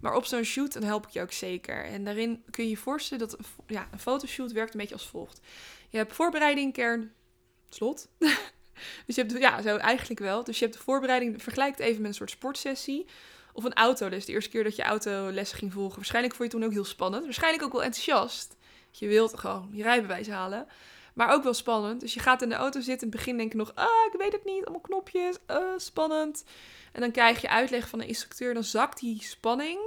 Maar 0.00 0.14
op 0.14 0.24
zo'n 0.24 0.42
shoot 0.42 0.72
dan 0.72 0.82
help 0.82 1.06
ik 1.06 1.12
je 1.12 1.20
ook 1.20 1.32
zeker. 1.32 1.84
En 1.84 2.04
daarin 2.04 2.42
kun 2.50 2.64
je 2.64 2.70
je 2.70 2.76
voorstellen 2.76 3.28
dat 3.28 3.38
ja, 3.66 3.88
een 3.92 3.98
fotoshoot 3.98 4.52
werkt 4.52 4.72
een 4.72 4.80
beetje 4.80 4.94
als 4.94 5.06
volgt. 5.08 5.40
Je 5.88 5.96
hebt 5.96 6.14
voorbereiding, 6.14 6.72
kern, 6.72 7.12
slot. 7.68 8.08
dus 9.06 9.14
je 9.14 9.22
hebt, 9.22 9.38
ja, 9.38 9.62
zo 9.62 9.76
eigenlijk 9.76 10.20
wel. 10.20 10.44
Dus 10.44 10.58
je 10.58 10.64
hebt 10.64 10.76
de 10.76 10.82
voorbereiding, 10.82 11.42
vergelijk 11.42 11.70
het 11.70 11.86
even 11.86 12.00
met 12.00 12.10
een 12.10 12.16
soort 12.16 12.30
sportsessie. 12.30 13.06
Of 13.52 13.64
een 13.64 13.74
autoles. 13.74 14.24
De 14.24 14.32
eerste 14.32 14.50
keer 14.50 14.64
dat 14.64 14.76
je 14.76 14.82
autolessen 14.82 15.58
ging 15.58 15.72
volgen. 15.72 15.96
Waarschijnlijk 15.96 16.34
vond 16.34 16.52
je 16.52 16.58
toen 16.58 16.66
ook 16.66 16.72
heel 16.72 16.84
spannend. 16.84 17.24
Waarschijnlijk 17.24 17.64
ook 17.64 17.72
wel 17.72 17.82
enthousiast. 17.82 18.56
Je 18.90 19.06
wilt 19.06 19.38
gewoon 19.38 19.68
je 19.72 19.82
rijbewijs 19.82 20.28
halen. 20.28 20.66
Maar 21.14 21.32
ook 21.32 21.42
wel 21.42 21.54
spannend. 21.54 22.00
Dus 22.00 22.14
je 22.14 22.20
gaat 22.20 22.42
in 22.42 22.48
de 22.48 22.54
auto 22.54 22.80
zitten. 22.80 23.06
In 23.06 23.12
het 23.12 23.16
begin 23.16 23.36
denk 23.36 23.52
je 23.52 23.58
nog, 23.58 23.74
ah, 23.74 24.06
ik 24.12 24.18
weet 24.18 24.32
het 24.32 24.44
niet. 24.44 24.64
Allemaal 24.64 24.80
knopjes. 24.80 25.36
Uh, 25.50 25.58
spannend. 25.76 26.44
En 26.92 27.00
dan 27.00 27.10
krijg 27.10 27.40
je 27.40 27.48
uitleg 27.48 27.88
van 27.88 27.98
de 27.98 28.06
instructeur. 28.06 28.54
Dan 28.54 28.64
zakt 28.64 29.00
die 29.00 29.22
spanning. 29.22 29.80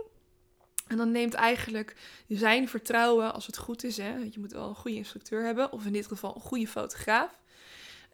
En 0.87 0.97
dan 0.97 1.11
neemt 1.11 1.33
eigenlijk 1.33 1.95
zijn 2.27 2.69
vertrouwen, 2.69 3.33
als 3.33 3.45
het 3.45 3.57
goed 3.57 3.83
is, 3.83 3.97
hè, 3.97 4.15
je 4.15 4.39
moet 4.39 4.51
wel 4.51 4.67
een 4.67 4.75
goede 4.75 4.97
instructeur 4.97 5.43
hebben, 5.43 5.71
of 5.71 5.85
in 5.85 5.93
dit 5.93 6.07
geval 6.07 6.35
een 6.35 6.41
goede 6.41 6.67
fotograaf. 6.67 7.39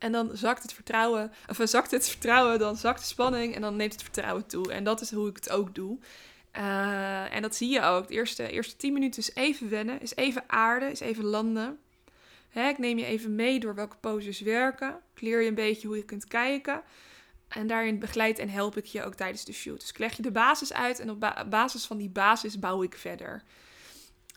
En 0.01 0.11
dan 0.11 0.29
zakt 0.33 0.61
het 0.61 0.73
vertrouwen, 0.73 1.31
of 1.47 1.59
zakt 1.63 1.91
het 1.91 2.09
vertrouwen, 2.09 2.59
dan 2.59 2.75
zakt 2.77 2.99
de 2.99 3.05
spanning 3.05 3.55
en 3.55 3.61
dan 3.61 3.75
neemt 3.75 3.93
het 3.93 4.03
vertrouwen 4.03 4.45
toe. 4.45 4.71
En 4.71 4.83
dat 4.83 5.01
is 5.01 5.11
hoe 5.11 5.29
ik 5.29 5.35
het 5.35 5.49
ook 5.49 5.75
doe. 5.75 5.97
Uh, 6.57 7.35
en 7.35 7.41
dat 7.41 7.55
zie 7.55 7.69
je 7.69 7.81
ook. 7.81 8.07
De 8.07 8.13
eerste, 8.13 8.49
eerste 8.49 8.75
10 8.75 8.93
minuten 8.93 9.21
is 9.21 9.35
even 9.35 9.69
wennen, 9.69 10.01
is 10.01 10.15
even 10.15 10.43
aarden, 10.47 10.91
is 10.91 10.99
even 10.99 11.23
landen. 11.23 11.79
Hè, 12.49 12.67
ik 12.67 12.77
neem 12.77 12.97
je 12.97 13.05
even 13.05 13.35
mee 13.35 13.59
door 13.59 13.75
welke 13.75 13.95
poses 13.99 14.41
werken. 14.41 14.99
Ik 15.15 15.21
leer 15.21 15.41
je 15.41 15.47
een 15.47 15.55
beetje 15.55 15.87
hoe 15.87 15.97
je 15.97 16.05
kunt 16.05 16.27
kijken. 16.27 16.81
En 17.47 17.67
daarin 17.67 17.99
begeleid 17.99 18.39
en 18.39 18.49
help 18.49 18.77
ik 18.77 18.85
je 18.85 19.03
ook 19.03 19.15
tijdens 19.15 19.45
de 19.45 19.53
shoot. 19.53 19.79
Dus 19.79 19.89
ik 19.89 19.97
leg 19.97 20.15
je 20.15 20.21
de 20.21 20.31
basis 20.31 20.73
uit 20.73 20.99
en 20.99 21.09
op 21.09 21.45
basis 21.49 21.85
van 21.85 21.97
die 21.97 22.09
basis 22.09 22.59
bouw 22.59 22.83
ik 22.83 22.95
verder. 22.95 23.43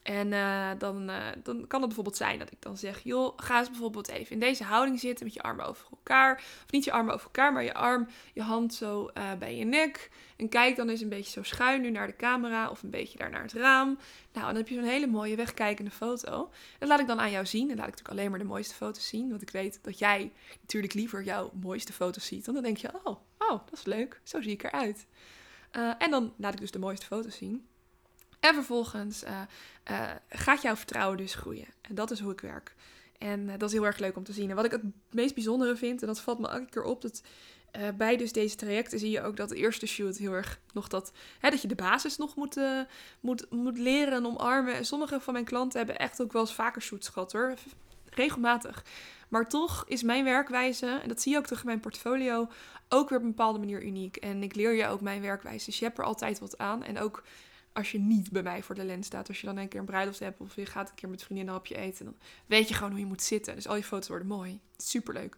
En 0.04 0.32
uh, 0.32 0.70
dan, 0.78 1.10
uh, 1.10 1.16
dan 1.42 1.66
kan 1.66 1.78
het 1.78 1.86
bijvoorbeeld 1.86 2.16
zijn 2.16 2.38
dat 2.38 2.52
ik 2.52 2.62
dan 2.62 2.76
zeg: 2.76 3.00
joh, 3.02 3.32
ga 3.36 3.58
eens 3.58 3.70
bijvoorbeeld 3.70 4.08
even 4.08 4.32
in 4.32 4.40
deze 4.40 4.64
houding 4.64 5.00
zitten 5.00 5.24
met 5.24 5.34
je 5.34 5.42
armen 5.42 5.66
over 5.66 5.86
elkaar. 5.90 6.36
Of 6.36 6.70
niet 6.70 6.84
je 6.84 6.92
armen 6.92 7.14
over 7.14 7.26
elkaar, 7.26 7.52
maar 7.52 7.64
je 7.64 7.74
arm, 7.74 8.06
je 8.34 8.42
hand 8.42 8.74
zo 8.74 9.10
uh, 9.14 9.32
bij 9.38 9.56
je 9.56 9.64
nek. 9.64 10.10
En 10.36 10.48
kijk 10.48 10.76
dan 10.76 10.88
eens 10.88 11.00
een 11.00 11.08
beetje 11.08 11.30
zo 11.30 11.42
schuin 11.42 11.80
nu 11.80 11.90
naar 11.90 12.06
de 12.06 12.16
camera 12.16 12.70
of 12.70 12.82
een 12.82 12.90
beetje 12.90 13.18
daar 13.18 13.30
naar 13.30 13.42
het 13.42 13.52
raam. 13.52 13.98
Nou, 14.32 14.46
dan 14.46 14.56
heb 14.56 14.68
je 14.68 14.74
zo'n 14.74 14.84
hele 14.84 15.06
mooie 15.06 15.36
wegkijkende 15.36 15.90
foto. 15.90 16.50
Dat 16.78 16.88
laat 16.88 17.00
ik 17.00 17.06
dan 17.06 17.20
aan 17.20 17.30
jou 17.30 17.46
zien. 17.46 17.70
En 17.70 17.76
laat 17.76 17.88
ik 17.88 17.90
natuurlijk 17.90 18.18
alleen 18.18 18.30
maar 18.30 18.38
de 18.38 18.44
mooiste 18.44 18.74
foto's 18.74 19.08
zien. 19.08 19.28
Want 19.28 19.42
ik 19.42 19.50
weet 19.50 19.78
dat 19.82 19.98
jij 19.98 20.32
natuurlijk 20.60 20.94
liever 20.94 21.22
jouw 21.22 21.50
mooiste 21.60 21.92
foto's 21.92 22.26
ziet. 22.26 22.46
En 22.46 22.54
dan 22.54 22.62
denk 22.62 22.76
je: 22.76 22.90
oh, 23.02 23.16
oh 23.38 23.60
dat 23.64 23.72
is 23.72 23.84
leuk. 23.84 24.20
Zo 24.22 24.40
zie 24.40 24.52
ik 24.52 24.62
eruit. 24.62 25.06
en 25.98 26.10
dan 26.10 26.32
laat 26.36 26.54
ik 26.54 26.60
dus 26.60 26.70
de 26.70 26.78
mooiste 26.78 27.06
foto's 27.06 27.36
zien. 27.36 27.66
En 28.44 28.54
vervolgens 28.54 29.24
uh, 29.24 29.40
uh, 29.90 30.10
gaat 30.28 30.62
jouw 30.62 30.76
vertrouwen 30.76 31.16
dus 31.16 31.34
groeien. 31.34 31.66
En 31.80 31.94
dat 31.94 32.10
is 32.10 32.20
hoe 32.20 32.32
ik 32.32 32.40
werk. 32.40 32.74
En 33.18 33.40
uh, 33.40 33.52
dat 33.58 33.68
is 33.68 33.74
heel 33.74 33.86
erg 33.86 33.98
leuk 33.98 34.16
om 34.16 34.24
te 34.24 34.32
zien. 34.32 34.50
En 34.50 34.56
wat 34.56 34.64
ik 34.64 34.70
het 34.70 34.82
meest 35.10 35.34
bijzondere 35.34 35.76
vind, 35.76 36.00
en 36.00 36.06
dat 36.06 36.20
valt 36.20 36.38
me 36.38 36.48
elke 36.48 36.70
keer 36.70 36.82
op, 36.82 37.02
dat 37.02 37.22
bij 37.96 38.16
dus 38.16 38.32
deze 38.32 38.56
trajecten 38.56 38.98
zie 38.98 39.10
je 39.10 39.22
ook 39.22 39.36
dat 39.36 39.48
de 39.48 39.56
eerste 39.56 39.86
shoot 39.86 40.16
heel 40.16 40.32
erg 40.32 40.60
nog 40.72 40.88
dat, 40.88 41.12
hè, 41.38 41.50
dat 41.50 41.62
je 41.62 41.68
de 41.68 41.74
basis 41.74 42.16
nog 42.16 42.36
moet, 42.36 42.60
moet, 43.20 43.50
moet 43.50 43.78
leren 43.78 44.12
en 44.12 44.26
omarmen. 44.26 44.74
En 44.74 44.84
sommige 44.84 45.20
van 45.20 45.32
mijn 45.32 45.44
klanten 45.44 45.78
hebben 45.78 45.98
echt 45.98 46.22
ook 46.22 46.32
wel 46.32 46.42
eens 46.42 46.54
vaker 46.54 46.82
shoots 46.82 47.08
gehad 47.08 47.32
hoor. 47.32 47.54
Regelmatig. 48.10 48.84
Maar 49.28 49.48
toch 49.48 49.84
is 49.88 50.02
mijn 50.02 50.24
werkwijze, 50.24 50.86
en 51.02 51.08
dat 51.08 51.20
zie 51.20 51.32
je 51.32 51.38
ook 51.38 51.44
terug 51.44 51.60
in 51.60 51.66
mijn 51.66 51.80
portfolio, 51.80 52.48
ook 52.88 53.08
weer 53.08 53.18
op 53.18 53.24
een 53.24 53.30
bepaalde 53.30 53.58
manier 53.58 53.82
uniek. 53.82 54.16
En 54.16 54.42
ik 54.42 54.54
leer 54.54 54.72
je 54.72 54.86
ook 54.86 55.00
mijn 55.00 55.20
werkwijze. 55.20 55.64
Dus 55.64 55.78
je 55.78 55.84
hebt 55.84 55.98
er 55.98 56.04
altijd 56.04 56.38
wat 56.38 56.58
aan. 56.58 56.82
En 56.82 56.98
ook 56.98 57.22
als 57.74 57.92
je 57.92 57.98
niet 57.98 58.30
bij 58.30 58.42
mij 58.42 58.62
voor 58.62 58.74
de 58.74 58.84
lens 58.84 59.06
staat. 59.06 59.28
Als 59.28 59.40
je 59.40 59.46
dan 59.46 59.56
een 59.56 59.68
keer 59.68 59.80
een 59.80 59.86
bruiloft 59.86 60.18
hebt 60.18 60.40
of 60.40 60.56
je 60.56 60.66
gaat 60.66 60.88
een 60.88 60.94
keer 60.94 61.08
met 61.08 61.22
vrienden 61.22 61.46
een 61.46 61.52
hapje 61.52 61.76
eten. 61.76 62.04
Dan 62.04 62.16
weet 62.46 62.68
je 62.68 62.74
gewoon 62.74 62.90
hoe 62.90 63.00
je 63.00 63.06
moet 63.06 63.22
zitten. 63.22 63.54
Dus 63.54 63.68
al 63.68 63.76
je 63.76 63.84
foto's 63.84 64.08
worden 64.08 64.26
mooi. 64.26 64.60
Superleuk. 64.76 65.36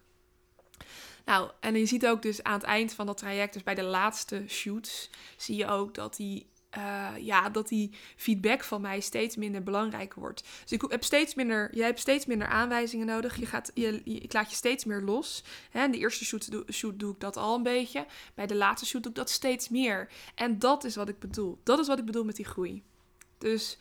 Nou, 1.25 1.51
en 1.59 1.75
je 1.75 1.85
ziet 1.85 2.07
ook 2.07 2.21
dus 2.21 2.43
aan 2.43 2.53
het 2.53 2.63
eind 2.63 2.93
van 2.93 3.05
dat 3.05 3.17
traject, 3.17 3.53
dus 3.53 3.63
bij 3.63 3.75
de 3.75 3.83
laatste 3.83 4.43
shoots, 4.47 5.09
zie 5.37 5.55
je 5.55 5.67
ook 5.67 5.93
dat 5.93 6.15
die 6.15 6.49
uh, 6.77 7.09
ja, 7.19 7.49
dat 7.49 7.67
die 7.67 7.91
feedback 8.15 8.63
van 8.63 8.81
mij 8.81 8.99
steeds 8.99 9.35
minder 9.35 9.63
belangrijk 9.63 10.13
wordt. 10.13 10.43
Dus 10.61 10.71
ik 10.71 10.85
heb 10.87 11.03
steeds 11.03 11.35
minder, 11.35 11.75
jij 11.75 11.85
hebt 11.85 11.99
steeds 11.99 12.25
minder 12.25 12.47
aanwijzingen 12.47 13.05
nodig. 13.05 13.35
Je 13.35 13.45
gaat, 13.45 13.71
je, 13.73 14.01
ik 14.03 14.33
laat 14.33 14.49
je 14.49 14.55
steeds 14.55 14.85
meer 14.85 15.01
los. 15.01 15.43
Hè, 15.71 15.83
in 15.83 15.91
de 15.91 15.97
eerste 15.97 16.25
shoot, 16.25 16.49
shoot 16.71 16.99
doe 16.99 17.13
ik 17.13 17.19
dat 17.19 17.37
al 17.37 17.55
een 17.55 17.63
beetje. 17.63 18.05
Bij 18.33 18.47
de 18.47 18.55
laatste 18.55 18.85
shoot 18.85 19.03
doe 19.03 19.11
ik 19.11 19.17
dat 19.17 19.29
steeds 19.29 19.69
meer. 19.69 20.09
En 20.35 20.59
dat 20.59 20.83
is 20.83 20.95
wat 20.95 21.09
ik 21.09 21.19
bedoel. 21.19 21.59
Dat 21.63 21.79
is 21.79 21.87
wat 21.87 21.99
ik 21.99 22.05
bedoel 22.05 22.23
met 22.23 22.35
die 22.35 22.45
groei. 22.45 22.83
Dus 23.37 23.77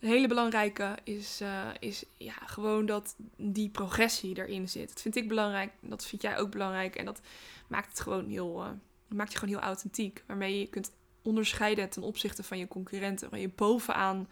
een 0.00 0.08
hele 0.08 0.28
belangrijke 0.28 0.98
is, 1.04 1.40
uh, 1.42 1.68
is 1.78 2.04
ja, 2.16 2.34
gewoon 2.46 2.86
dat 2.86 3.14
die 3.36 3.68
progressie 3.68 4.36
erin 4.36 4.68
zit. 4.68 4.88
Dat 4.88 5.00
vind 5.00 5.16
ik 5.16 5.28
belangrijk. 5.28 5.72
Dat 5.80 6.06
vind 6.06 6.22
jij 6.22 6.38
ook 6.38 6.50
belangrijk. 6.50 6.96
En 6.96 7.04
dat 7.04 7.20
maakt 7.66 7.88
het 7.88 8.00
gewoon 8.00 8.28
heel, 8.28 8.64
uh, 8.64 8.70
maakt 9.08 9.32
je 9.32 9.38
gewoon 9.38 9.54
heel 9.54 9.64
authentiek. 9.64 10.24
Waarmee 10.26 10.58
je 10.58 10.66
kunt 10.66 10.90
onderscheiden 11.30 11.90
ten 11.90 12.02
opzichte 12.02 12.42
van 12.42 12.58
je 12.58 12.68
concurrenten. 12.68 13.30
Waar 13.30 13.40
je 13.40 13.48
bovenaan 13.48 14.28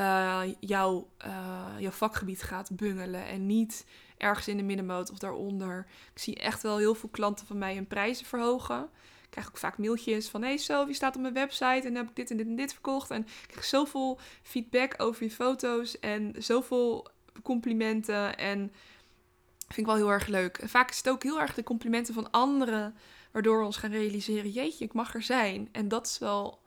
uh, 0.00 0.42
jouw, 0.60 1.08
uh, 1.26 1.66
jouw 1.78 1.90
vakgebied 1.90 2.42
gaat 2.42 2.76
bungelen 2.76 3.26
en 3.26 3.46
niet 3.46 3.86
ergens 4.18 4.48
in 4.48 4.56
de 4.56 4.62
middenmoot 4.62 5.10
of 5.10 5.18
daaronder. 5.18 5.86
Ik 6.14 6.18
zie 6.18 6.36
echt 6.36 6.62
wel 6.62 6.76
heel 6.76 6.94
veel 6.94 7.08
klanten 7.08 7.46
van 7.46 7.58
mij 7.58 7.74
hun 7.74 7.86
prijzen 7.86 8.26
verhogen. 8.26 8.88
Ik 9.22 9.30
krijg 9.30 9.48
ook 9.48 9.56
vaak 9.56 9.78
mailtjes 9.78 10.28
van: 10.28 10.42
hey, 10.42 10.58
zo, 10.58 10.86
wie 10.86 10.94
staat 10.94 11.16
op 11.16 11.20
mijn 11.20 11.34
website 11.34 11.82
en 11.84 11.94
heb 11.94 12.08
ik 12.08 12.16
dit 12.16 12.30
en 12.30 12.36
dit 12.36 12.46
en 12.46 12.56
dit 12.56 12.72
verkocht. 12.72 13.10
En 13.10 13.20
ik 13.20 13.46
krijg 13.46 13.64
zoveel 13.64 14.18
feedback 14.42 14.94
over 14.96 15.24
je 15.24 15.30
foto's 15.30 15.98
en 16.00 16.34
zoveel 16.38 17.08
complimenten. 17.42 18.38
En 18.38 18.58
vind 19.66 19.78
ik 19.78 19.86
wel 19.86 19.94
heel 19.94 20.10
erg 20.10 20.26
leuk. 20.26 20.60
Vaak 20.64 20.90
is 20.90 20.96
het 20.96 21.08
ook 21.08 21.22
heel 21.22 21.40
erg 21.40 21.54
de 21.54 21.62
complimenten 21.62 22.14
van 22.14 22.30
anderen 22.30 22.94
Waardoor 23.36 23.58
we 23.58 23.64
ons 23.64 23.76
gaan 23.76 23.90
realiseren, 23.90 24.50
jeetje, 24.50 24.84
ik 24.84 24.92
mag 24.92 25.14
er 25.14 25.22
zijn. 25.22 25.68
En 25.72 25.88
dat 25.88 26.06
is 26.06 26.18
wel 26.18 26.60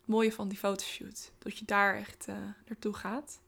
het 0.00 0.06
mooie 0.06 0.32
van 0.32 0.48
die 0.48 0.58
fotoshoot. 0.58 1.32
Dat 1.38 1.58
je 1.58 1.64
daar 1.64 1.96
echt 1.96 2.26
uh, 2.28 2.34
naartoe 2.66 2.92
gaat. 2.92 3.40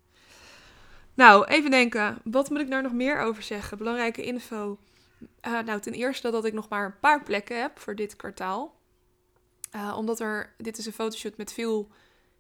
Nou, 1.15 1.47
even 1.47 1.71
denken. 1.71 2.19
Wat 2.25 2.51
moet 2.51 2.61
ik 2.61 2.71
daar 2.71 2.83
nog 2.83 2.93
meer 2.93 3.21
over 3.21 3.43
zeggen? 3.43 3.79
Belangrijke 3.79 4.23
info. 4.23 4.79
Uh, 5.21 5.61
nou, 5.61 5.81
ten 5.81 5.93
eerste 5.93 6.31
dat 6.31 6.45
ik 6.45 6.53
nog 6.53 6.69
maar 6.69 6.85
een 6.85 6.99
paar 6.99 7.23
plekken 7.23 7.61
heb 7.61 7.79
voor 7.79 7.95
dit 7.95 8.17
kwartaal. 8.17 8.81
Uh, 9.73 9.95
omdat 9.97 10.21
er, 10.21 10.55
dit 10.59 10.79
is 10.79 10.87
een 10.87 10.93
fotoshoot 10.93 11.37
met 11.37 11.53
veel, 11.53 11.89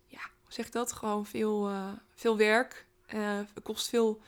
ja, 0.06 0.20
hoe 0.42 0.52
zeg 0.52 0.70
dat? 0.70 0.92
Gewoon 0.92 1.26
veel, 1.26 1.70
veel 2.14 2.36
werk. 2.36 2.86
het 3.06 3.62
kost 3.62 3.88
veel 3.88 4.20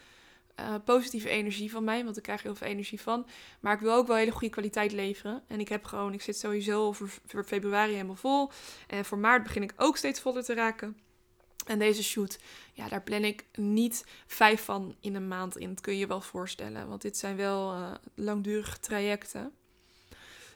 uh, 0.61 0.75
positieve 0.85 1.29
energie 1.29 1.71
van 1.71 1.85
mij, 1.85 2.05
want 2.05 2.17
ik 2.17 2.23
krijg 2.23 2.43
heel 2.43 2.55
veel 2.55 2.67
energie 2.67 3.01
van. 3.01 3.27
Maar 3.61 3.75
ik 3.75 3.81
wil 3.81 3.95
ook 3.95 4.07
wel 4.07 4.17
hele 4.17 4.31
goede 4.31 4.49
kwaliteit 4.49 4.93
leveren. 4.93 5.43
En 5.47 5.61
ik 5.61 5.69
heb 5.69 5.85
gewoon, 5.85 6.13
ik 6.13 6.23
zit 6.23 6.39
sowieso 6.39 6.93
voor, 6.93 7.45
februari 7.45 7.93
helemaal 7.93 8.15
vol. 8.15 8.51
En 8.87 9.05
voor 9.05 9.19
maart 9.19 9.43
begin 9.43 9.63
ik 9.63 9.73
ook 9.77 9.97
steeds 9.97 10.21
voller 10.21 10.45
te 10.45 10.55
raken. 10.55 10.97
En 11.67 11.79
deze 11.79 12.03
shoot, 12.03 12.39
ja, 12.73 12.89
daar 12.89 13.03
plan 13.03 13.25
ik 13.25 13.45
niet 13.53 14.05
vijf 14.27 14.65
van 14.65 14.97
in 15.01 15.15
een 15.15 15.29
maand 15.29 15.57
in. 15.57 15.69
Dat 15.69 15.81
kun 15.81 15.93
je 15.93 15.99
je 15.99 16.07
wel 16.07 16.21
voorstellen, 16.21 16.89
want 16.89 17.03
dit 17.03 17.17
zijn 17.17 17.37
wel 17.37 17.73
uh, 17.73 17.95
langdurige 18.15 18.81
trajecten. 18.81 19.53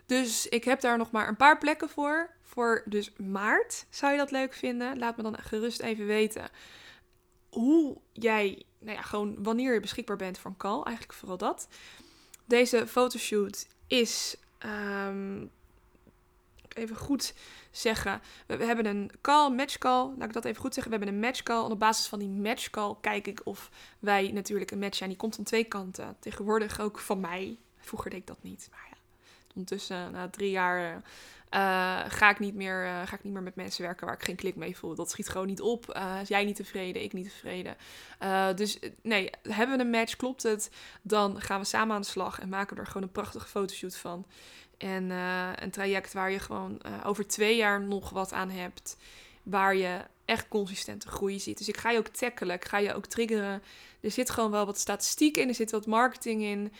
Dus 0.06 0.48
ik 0.48 0.64
heb 0.64 0.80
daar 0.80 0.98
nog 0.98 1.10
maar 1.10 1.28
een 1.28 1.36
paar 1.36 1.58
plekken 1.58 1.88
voor. 1.88 2.30
Voor 2.42 2.82
dus 2.84 3.12
maart 3.16 3.86
zou 3.90 4.12
je 4.12 4.18
dat 4.18 4.30
leuk 4.30 4.52
vinden? 4.54 4.98
Laat 4.98 5.16
me 5.16 5.22
dan 5.22 5.38
gerust 5.38 5.80
even 5.80 6.06
weten 6.06 6.50
hoe 7.50 8.00
jij 8.12 8.64
nou 8.80 8.96
ja, 8.96 9.02
gewoon 9.02 9.42
wanneer 9.42 9.74
je 9.74 9.80
beschikbaar 9.80 10.16
bent 10.16 10.38
voor 10.38 10.50
een 10.50 10.56
call. 10.56 10.82
Eigenlijk 10.82 11.18
vooral 11.18 11.36
dat. 11.36 11.68
Deze 12.44 12.86
fotoshoot 12.86 13.66
is. 13.86 14.36
Um, 15.06 15.50
even 16.68 16.96
goed 16.96 17.34
zeggen. 17.70 18.20
We, 18.46 18.64
hebben 18.64 18.86
een 18.86 19.10
call, 19.20 19.50
match 19.50 19.78
call. 19.78 20.10
Laat 20.18 20.28
ik 20.28 20.32
dat 20.32 20.44
even 20.44 20.60
goed 20.60 20.74
zeggen. 20.74 20.92
We 20.92 20.98
hebben 20.98 21.14
een 21.14 21.20
match 21.20 21.42
call. 21.42 21.64
En 21.64 21.70
op 21.70 21.78
basis 21.78 22.06
van 22.06 22.18
die 22.18 22.28
match 22.28 22.70
call 22.70 22.94
kijk 23.00 23.26
ik 23.26 23.40
of 23.44 23.70
wij 23.98 24.32
natuurlijk 24.32 24.70
een 24.70 24.78
match 24.78 24.96
zijn. 24.96 25.08
Die 25.08 25.18
komt 25.18 25.34
van 25.34 25.44
twee 25.44 25.64
kanten. 25.64 26.16
Tegenwoordig 26.18 26.80
ook 26.80 26.98
van 26.98 27.20
mij. 27.20 27.58
Vroeger 27.78 28.10
deed 28.10 28.20
ik 28.20 28.26
dat 28.26 28.42
niet. 28.42 28.68
Maar 28.70 28.86
ja, 28.90 28.96
ondertussen 29.54 30.12
na 30.12 30.28
drie 30.28 30.50
jaar 30.50 31.02
uh, 31.54 32.00
ga, 32.08 32.30
ik 32.30 32.38
niet 32.38 32.54
meer, 32.54 32.84
uh, 32.84 33.06
ga 33.06 33.16
ik 33.16 33.24
niet 33.24 33.32
meer 33.32 33.42
met 33.42 33.54
mensen 33.54 33.82
werken 33.82 34.06
waar 34.06 34.14
ik 34.14 34.24
geen 34.24 34.36
klik 34.36 34.56
mee 34.56 34.76
voel. 34.76 34.94
Dat 34.94 35.10
schiet 35.10 35.28
gewoon 35.28 35.46
niet 35.46 35.60
op. 35.60 35.96
Uh, 35.96 36.16
jij 36.24 36.44
niet 36.44 36.56
tevreden, 36.56 37.02
ik 37.02 37.12
niet 37.12 37.30
tevreden. 37.30 37.76
dus 38.56 38.78
nee, 39.02 39.30
hebben 39.48 39.76
we 39.76 39.82
een 39.82 39.90
match, 39.90 40.16
klopt 40.16 40.42
het? 40.42 40.70
Dan 41.02 41.40
gaan 41.40 41.60
we 41.60 41.66
samen 41.66 41.94
aan 41.94 42.00
de 42.00 42.06
slag 42.06 42.40
en 42.40 42.48
maken 42.48 42.74
we 42.74 42.80
er 42.80 42.86
gewoon 42.86 43.02
een 43.02 43.12
prachtige 43.12 43.46
fotoshoot 43.46 43.96
van. 43.96 44.26
En 44.78 45.10
een 45.62 45.70
traject 45.70 46.12
waar 46.12 46.30
je 46.30 46.38
gewoon 46.38 46.80
over 47.04 47.26
twee 47.26 47.56
jaar 47.56 47.80
nog 47.80 48.10
wat 48.10 48.32
aan 48.32 48.50
hebt. 48.50 48.96
Waar 49.42 49.74
je 49.74 50.00
echt 50.24 50.48
consistente 50.48 51.08
groei 51.08 51.40
ziet. 51.40 51.58
Dus 51.58 51.68
ik 51.68 51.76
ga 51.76 51.90
je 51.90 51.98
ook 51.98 52.08
tackelen, 52.08 52.56
ik 52.56 52.64
ga 52.64 52.78
je 52.78 52.94
ook 52.94 53.06
triggeren. 53.06 53.62
Er 54.00 54.10
zit 54.10 54.30
gewoon 54.30 54.50
wel 54.50 54.66
wat 54.66 54.78
statistiek 54.78 55.36
in, 55.36 55.48
er 55.48 55.54
zit 55.54 55.70
wat 55.70 55.86
marketing 55.86 56.42
in. 56.42 56.72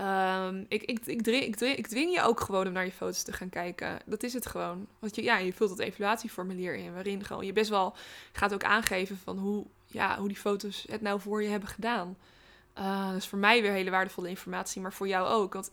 Um, 0.00 0.66
ik, 0.68 0.82
ik, 0.82 1.06
ik, 1.06 1.22
dwing, 1.22 1.44
ik, 1.76 1.86
dwing, 1.86 2.14
je 2.14 2.22
ook 2.22 2.40
gewoon 2.40 2.66
om 2.66 2.72
naar 2.72 2.84
je 2.84 2.92
foto's 2.92 3.22
te 3.22 3.32
gaan 3.32 3.48
kijken. 3.48 3.98
Dat 4.04 4.22
is 4.22 4.32
het 4.32 4.46
gewoon. 4.46 4.86
Want 4.98 5.14
je, 5.14 5.22
ja, 5.22 5.38
je 5.38 5.52
vult 5.52 5.70
het 5.70 5.78
evaluatieformulier 5.78 6.74
in, 6.74 6.92
waarin 6.92 7.24
gewoon 7.24 7.46
je 7.46 7.52
best 7.52 7.70
wel 7.70 7.96
gaat 8.32 8.54
ook 8.54 8.64
aangeven 8.64 9.18
van 9.18 9.38
hoe, 9.38 9.66
ja, 9.86 10.18
hoe 10.18 10.28
die 10.28 10.36
foto's 10.36 10.86
het 10.90 11.00
nou 11.00 11.20
voor 11.20 11.42
je 11.42 11.48
hebben 11.48 11.68
gedaan. 11.68 12.16
Uh, 12.78 13.12
dus 13.12 13.26
voor 13.26 13.38
mij 13.38 13.62
weer 13.62 13.72
hele 13.72 13.90
waardevolle 13.90 14.28
informatie, 14.28 14.80
maar 14.80 14.92
voor 14.92 15.08
jou 15.08 15.28
ook. 15.28 15.52
Want 15.52 15.70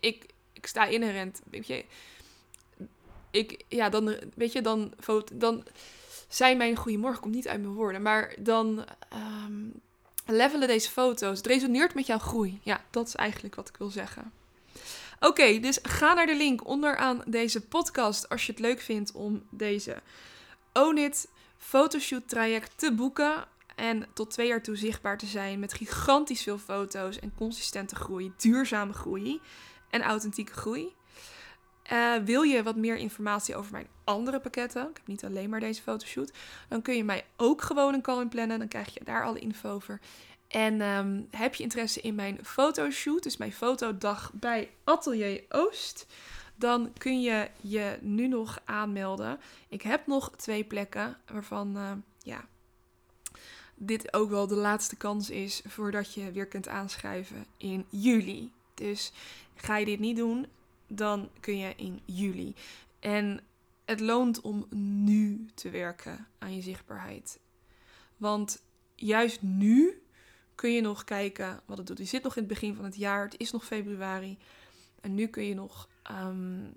ik, 0.00 0.26
ik 0.52 0.66
sta 0.66 0.84
inherent, 0.84 1.40
weet 1.50 1.66
je, 1.66 1.84
ik, 3.30 3.64
ja, 3.68 3.88
dan, 3.88 4.16
weet 4.34 4.52
je, 4.52 4.60
dan, 4.60 4.92
dan 5.34 5.64
zijn 6.28 6.56
mijn 6.56 6.76
goeiemorgen 6.76 7.20
komt 7.20 7.34
niet 7.34 7.48
uit 7.48 7.60
mijn 7.60 7.74
woorden, 7.74 8.02
maar 8.02 8.34
dan 8.38 8.84
um, 9.46 9.80
levelen 10.36 10.68
deze 10.68 10.90
foto's. 10.90 11.36
Het 11.36 11.46
resoneert 11.46 11.94
met 11.94 12.06
jouw 12.06 12.18
groei. 12.18 12.60
Ja, 12.62 12.84
dat 12.90 13.06
is 13.06 13.14
eigenlijk 13.14 13.54
wat 13.54 13.68
ik 13.68 13.76
wil 13.76 13.90
zeggen. 13.90 14.32
Oké, 15.20 15.58
dus 15.58 15.78
ga 15.82 16.14
naar 16.14 16.26
de 16.26 16.36
link 16.36 16.66
onderaan 16.66 17.22
deze 17.26 17.60
podcast 17.60 18.28
als 18.28 18.46
je 18.46 18.52
het 18.52 18.60
leuk 18.60 18.80
vindt 18.80 19.12
om 19.12 19.42
deze 19.50 19.96
Own 20.72 20.96
It 20.96 21.28
fotoshoot 21.56 22.28
traject 22.28 22.78
te 22.78 22.92
boeken. 22.94 23.46
En 23.74 24.06
tot 24.12 24.30
twee 24.30 24.46
jaar 24.46 24.62
toe 24.62 24.76
zichtbaar 24.76 25.18
te 25.18 25.26
zijn 25.26 25.58
met 25.58 25.74
gigantisch 25.74 26.42
veel 26.42 26.58
foto's 26.58 27.18
en 27.18 27.32
consistente 27.36 27.94
groei, 27.94 28.32
duurzame 28.36 28.92
groei 28.92 29.40
en 29.90 30.02
authentieke 30.02 30.52
groei. 30.52 30.94
Uh, 31.92 32.16
wil 32.16 32.42
je 32.42 32.62
wat 32.62 32.76
meer 32.76 32.96
informatie 32.96 33.56
over 33.56 33.72
mijn 33.72 33.86
andere 34.04 34.40
pakketten? 34.40 34.88
Ik 34.88 34.96
heb 34.96 35.06
niet 35.06 35.24
alleen 35.24 35.50
maar 35.50 35.60
deze 35.60 35.82
fotoshoot. 35.82 36.32
Dan 36.68 36.82
kun 36.82 36.96
je 36.96 37.04
mij 37.04 37.24
ook 37.36 37.62
gewoon 37.62 37.94
een 37.94 38.02
call 38.02 38.20
in 38.20 38.28
plannen. 38.28 38.58
Dan 38.58 38.68
krijg 38.68 38.94
je 38.94 39.04
daar 39.04 39.24
alle 39.24 39.38
info 39.38 39.70
over. 39.70 40.00
En 40.48 40.80
um, 40.80 41.28
heb 41.30 41.54
je 41.54 41.62
interesse 41.62 42.00
in 42.00 42.14
mijn 42.14 42.38
fotoshoot, 42.44 43.22
dus 43.22 43.36
mijn 43.36 43.52
fotodag 43.52 44.30
bij 44.34 44.70
Atelier 44.84 45.42
Oost, 45.48 46.06
dan 46.54 46.92
kun 46.98 47.20
je 47.20 47.48
je 47.60 47.98
nu 48.00 48.28
nog 48.28 48.60
aanmelden. 48.64 49.40
Ik 49.68 49.82
heb 49.82 50.06
nog 50.06 50.30
twee 50.36 50.64
plekken 50.64 51.16
waarvan, 51.32 51.76
uh, 51.76 51.92
ja, 52.18 52.44
dit 53.74 54.14
ook 54.14 54.30
wel 54.30 54.46
de 54.46 54.54
laatste 54.54 54.96
kans 54.96 55.30
is 55.30 55.62
voordat 55.66 56.14
je 56.14 56.32
weer 56.32 56.46
kunt 56.46 56.68
aanschrijven 56.68 57.46
in 57.56 57.86
juli. 57.88 58.52
Dus 58.74 59.12
ga 59.54 59.76
je 59.76 59.84
dit 59.84 59.98
niet 59.98 60.16
doen, 60.16 60.46
dan 60.88 61.30
kun 61.40 61.58
je 61.58 61.72
in 61.76 62.00
juli. 62.04 62.54
En 62.98 63.40
het 63.84 64.00
loont 64.00 64.40
om 64.40 64.66
nu 64.70 65.46
te 65.54 65.70
werken 65.70 66.26
aan 66.38 66.54
je 66.54 66.62
zichtbaarheid. 66.62 67.40
Want 68.16 68.62
juist 68.94 69.42
nu 69.42 70.02
kun 70.54 70.72
je 70.72 70.80
nog 70.80 71.04
kijken 71.04 71.60
wat 71.66 71.78
het 71.78 71.86
doet. 71.86 71.98
Je 71.98 72.04
zit 72.04 72.22
nog 72.22 72.36
in 72.36 72.42
het 72.42 72.52
begin 72.52 72.74
van 72.74 72.84
het 72.84 72.96
jaar, 72.96 73.24
het 73.24 73.40
is 73.40 73.50
nog 73.50 73.64
februari. 73.64 74.38
En 75.00 75.14
nu 75.14 75.26
kun 75.26 75.44
je 75.44 75.54
nog, 75.54 75.88
um, 76.10 76.72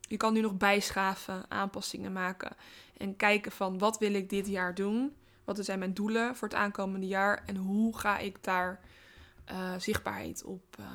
je 0.00 0.16
kan 0.16 0.32
nu 0.32 0.40
nog 0.40 0.56
bijschaven, 0.56 1.50
aanpassingen 1.50 2.12
maken. 2.12 2.56
En 2.96 3.16
kijken 3.16 3.52
van 3.52 3.78
wat 3.78 3.98
wil 3.98 4.14
ik 4.14 4.28
dit 4.30 4.46
jaar 4.46 4.74
doen? 4.74 5.14
Wat 5.44 5.64
zijn 5.64 5.78
mijn 5.78 5.94
doelen 5.94 6.36
voor 6.36 6.48
het 6.48 6.56
aankomende 6.56 7.06
jaar? 7.06 7.42
En 7.46 7.56
hoe 7.56 7.98
ga 7.98 8.18
ik 8.18 8.44
daar 8.44 8.80
uh, 9.50 9.74
zichtbaarheid 9.78 10.44
op, 10.44 10.76
uh, 10.80 10.86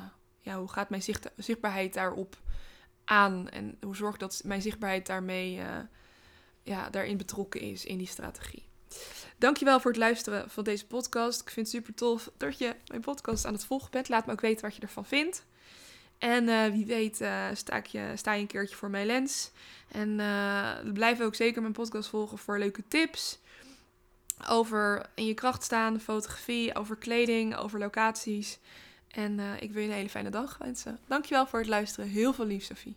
ja, 0.45 0.57
hoe 0.57 0.71
gaat 0.71 0.89
mijn 0.89 1.01
zicht, 1.01 1.29
zichtbaarheid 1.37 1.93
daarop 1.93 2.37
aan? 3.05 3.49
En 3.49 3.77
hoe 3.81 3.95
zorg 3.95 4.13
ik 4.13 4.19
dat 4.19 4.41
mijn 4.43 4.61
zichtbaarheid 4.61 5.05
daarmee, 5.05 5.57
uh, 5.57 5.65
ja, 6.63 6.89
daarin 6.89 7.17
betrokken 7.17 7.61
is 7.61 7.85
in 7.85 7.97
die 7.97 8.07
strategie? 8.07 8.63
Dankjewel 9.37 9.79
voor 9.79 9.91
het 9.91 9.99
luisteren 9.99 10.49
van 10.49 10.63
deze 10.63 10.87
podcast. 10.87 11.41
Ik 11.41 11.49
vind 11.49 11.67
het 11.67 11.75
super 11.75 11.93
tof 11.93 12.31
dat 12.37 12.57
je 12.57 12.75
mijn 12.87 13.01
podcast 13.01 13.45
aan 13.45 13.53
het 13.53 13.65
volgen 13.65 13.91
bent. 13.91 14.09
Laat 14.09 14.25
me 14.25 14.31
ook 14.31 14.41
weten 14.41 14.65
wat 14.65 14.75
je 14.75 14.81
ervan 14.81 15.05
vindt. 15.05 15.45
En 16.17 16.47
uh, 16.47 16.65
wie 16.65 16.85
weet 16.85 17.21
uh, 17.21 17.45
sta, 17.53 17.75
ik 17.75 17.85
je, 17.85 18.11
sta 18.15 18.33
je 18.33 18.41
een 18.41 18.47
keertje 18.47 18.75
voor 18.75 18.89
mijn 18.89 19.05
lens. 19.05 19.51
En 19.87 20.19
uh, 20.19 20.71
blijf 20.93 21.21
ook 21.21 21.35
zeker 21.35 21.61
mijn 21.61 21.73
podcast 21.73 22.09
volgen 22.09 22.37
voor 22.37 22.59
leuke 22.59 22.83
tips. 22.87 23.39
Over 24.49 25.09
in 25.15 25.25
je 25.25 25.33
kracht 25.33 25.63
staan, 25.63 25.99
fotografie, 25.99 26.75
over 26.75 26.95
kleding, 26.95 27.55
over 27.55 27.79
locaties. 27.79 28.59
En 29.15 29.39
ik 29.59 29.71
wil 29.71 29.81
je 29.81 29.87
een 29.87 29.93
hele 29.93 30.09
fijne 30.09 30.29
dag 30.29 30.57
wensen. 30.57 30.99
Dankjewel 31.07 31.45
voor 31.47 31.59
het 31.59 31.67
luisteren. 31.67 32.09
Heel 32.09 32.33
veel 32.33 32.45
lief, 32.45 32.63
Sophie. 32.63 32.95